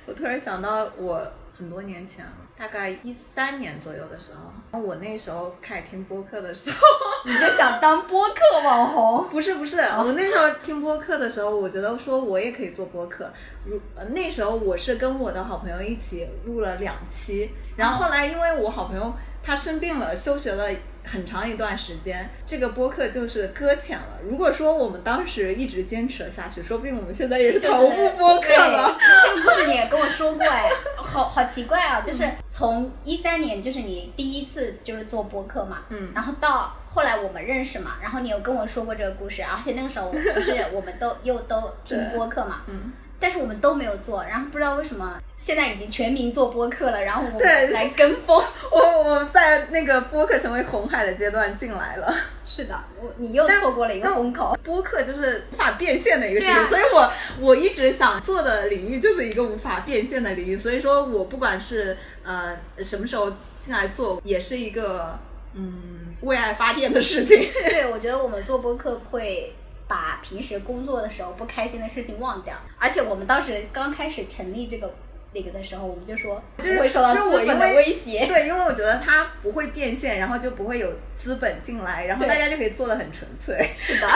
[0.07, 4.33] 我突然想到，我很多年前了，大概一三年左右的时
[4.71, 6.77] 候，我那时候开始听播客的时候，
[7.25, 9.27] 你就想当播客网红？
[9.31, 13.31] 不是不是，我那时候听播客的时候，我觉得说我也可以做播客。
[13.65, 20.69] 如呃那时候我是跟我的好朋友一起录了两期，然后后来因为我好朋友他生病了，休学了。
[21.05, 24.19] 很长一段时间，这个播客就是搁浅了。
[24.23, 28.97] 如果说我们当时一直坚持了下去，说不定我们现在也是就是头部播客了。
[28.97, 32.01] 对这个故事你也跟我说过哎，好好奇怪啊！
[32.01, 42.91] 就是从一三年，就是你第一次就是做播客嘛，嗯然后到后来我们认识嘛，然后你有跟我说过这个故事，而且那个时候不是 我们都又都听播客嘛，嗯，
[43.23, 48.43] 但是我们都没有做，然后不知道为什么现在已经全民做播客了，然后我对们来跟风。
[48.69, 52.13] 我我在那个播客成为红海的阶段进来了。
[52.43, 54.57] 是的，我你又错过了一个风口。
[54.61, 65.17] 播客就是无法变现的一个事情，所以我我一直想做的领域就是一个无法变现的领域，所以说我不管是呃什么时候进来做，也是一个
[65.53, 67.39] 嗯为爱发电的事情。
[67.63, 69.55] 对，我觉得我们做播客会
[69.87, 74.93] 把平时工作的时候不开心的事情忘掉，而且我们当时刚开始成立这个
[75.33, 78.25] 那个的时候，我们就说就是会受到资本的威胁。
[78.27, 83.69] 对，因为我觉得它不会变现，然后就不会有资本进来，然后大家就可以做的很纯粹。
[83.75, 84.07] 是的，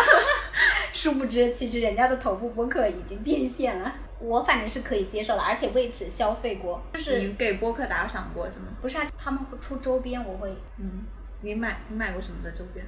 [0.94, 3.94] 殊不知其实人家的头部播客已经变现了。
[4.19, 8.68] 我反正是可以接受的，而且为此消费过，就是你给播客打赏过是吗？
[8.81, 11.03] 不是啊，他们会出周边，我会嗯，
[11.41, 12.84] 你买你买过什么的周边？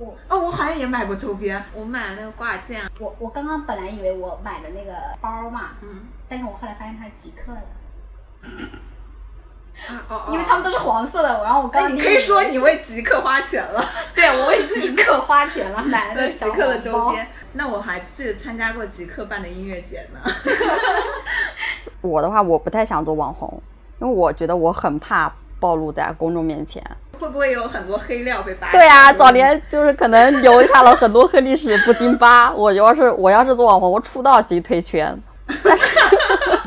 [0.00, 2.80] 我哦，我好像也买过周边，我买了那个挂件。
[2.98, 7.60] 我我刚刚本来以为我买的那个包嘛，嗯，但是我后来发现它是极客的，
[9.86, 13.84] 啊哦因为他们都是黄色的，然后我刚刚哎你可以说你为极客花钱了。
[14.16, 16.78] 对我为极客花钱了，买了那个极客的。
[16.78, 20.20] 周边，那我还去参加过极客办的音乐节呢。
[22.00, 23.62] 我的话，我不太想做网红，
[24.00, 26.82] 因为我觉得我很怕暴露在公众面前。
[27.20, 28.72] 会不会有很多黑料被扒？
[28.72, 32.50] 对啊，早年就是可能留下了很多黑历史不经扒。
[32.56, 35.16] 我要是我要是做网红，我出道即退圈。
[35.62, 35.86] 但是，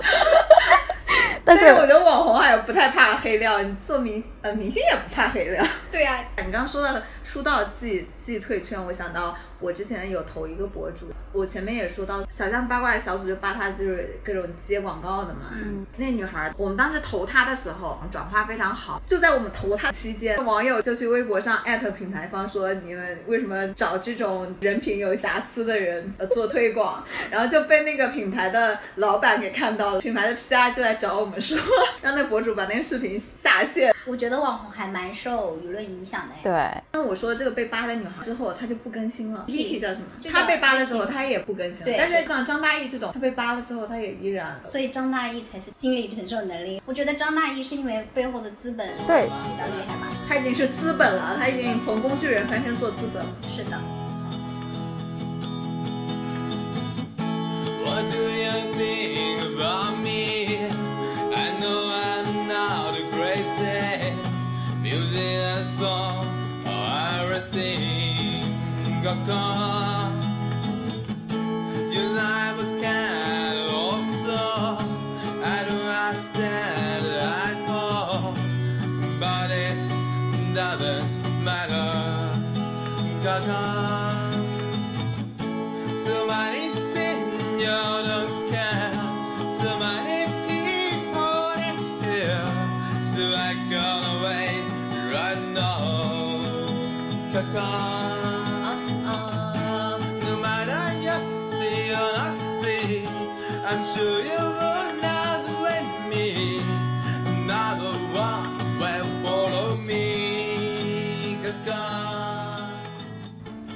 [1.45, 5.63] 但是但是我觉得网红好像不太怕黑料，你做明呃明星也不怕黑料。
[5.91, 6.89] 对啊，你刚刚说到
[7.23, 15.51] 出道季季退圈，我想到我之前有投一个博主，我前面也说到小象八卦小组就扒他就是各种接广告的嘛。
[15.53, 31.57] 嗯，那女孩，我们当时投她的时候转化非常好，就在我们投她期间，网友就去微博上艾特品牌方说你们为什么找这种人品有瑕疵的人呃做推广，然后就被那个品牌的老板给看到了，品牌的 PR 就来找我们说，
[32.01, 33.93] 让那博主把那个视频下线。
[34.05, 36.83] 我觉得网红还蛮受舆论影响的哎。
[36.91, 39.45] 对，那我说这个被扒的女孩之后，他就不更新了。
[39.47, 40.29] Vicky Vicky 叫什么就？
[40.29, 41.85] 叫她被扒了之后她也不更新了。
[41.85, 44.59] 对但是像张大奕这种，他被扒了之后，他也依然。
[44.71, 46.81] 所以张大奕才是心理承受能力。
[46.85, 50.07] 我觉得张大奕是因为背后的资本对比较厉害吧。
[50.27, 53.29] 他已经是资本了，他已经从工具人翻身做资本了。
[53.49, 54.02] 是的。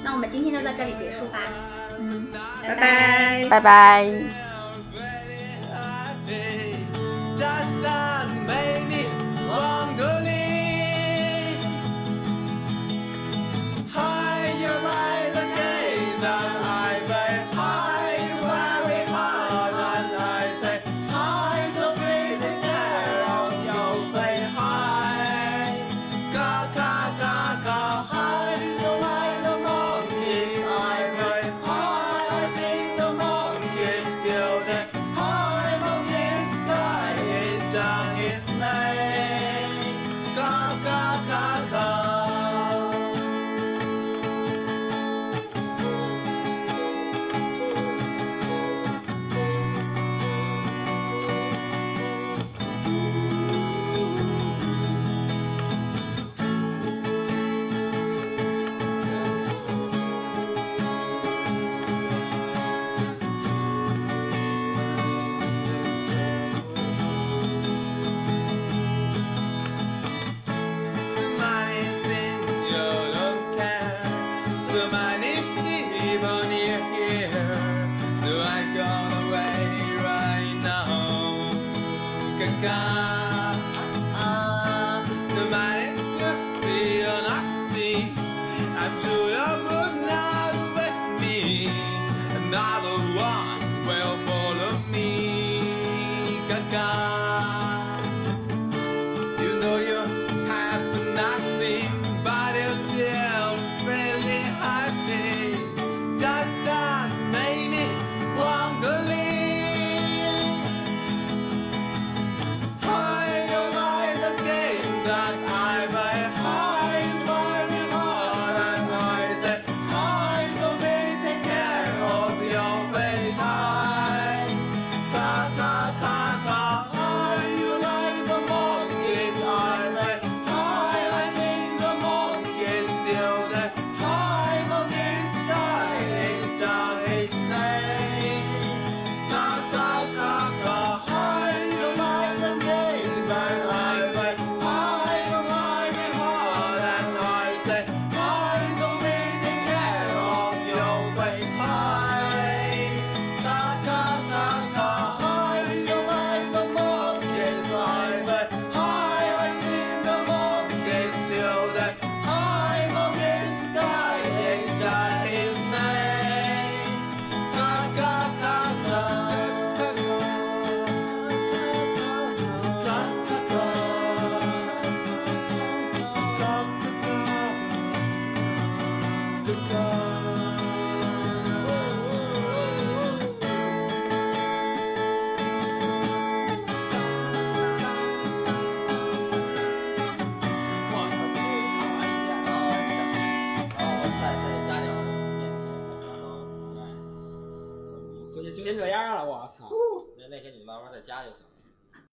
[0.03, 1.37] 那我们今天就到这里结束吧，
[1.99, 2.27] 嗯，
[2.63, 4.46] 拜拜，拜拜。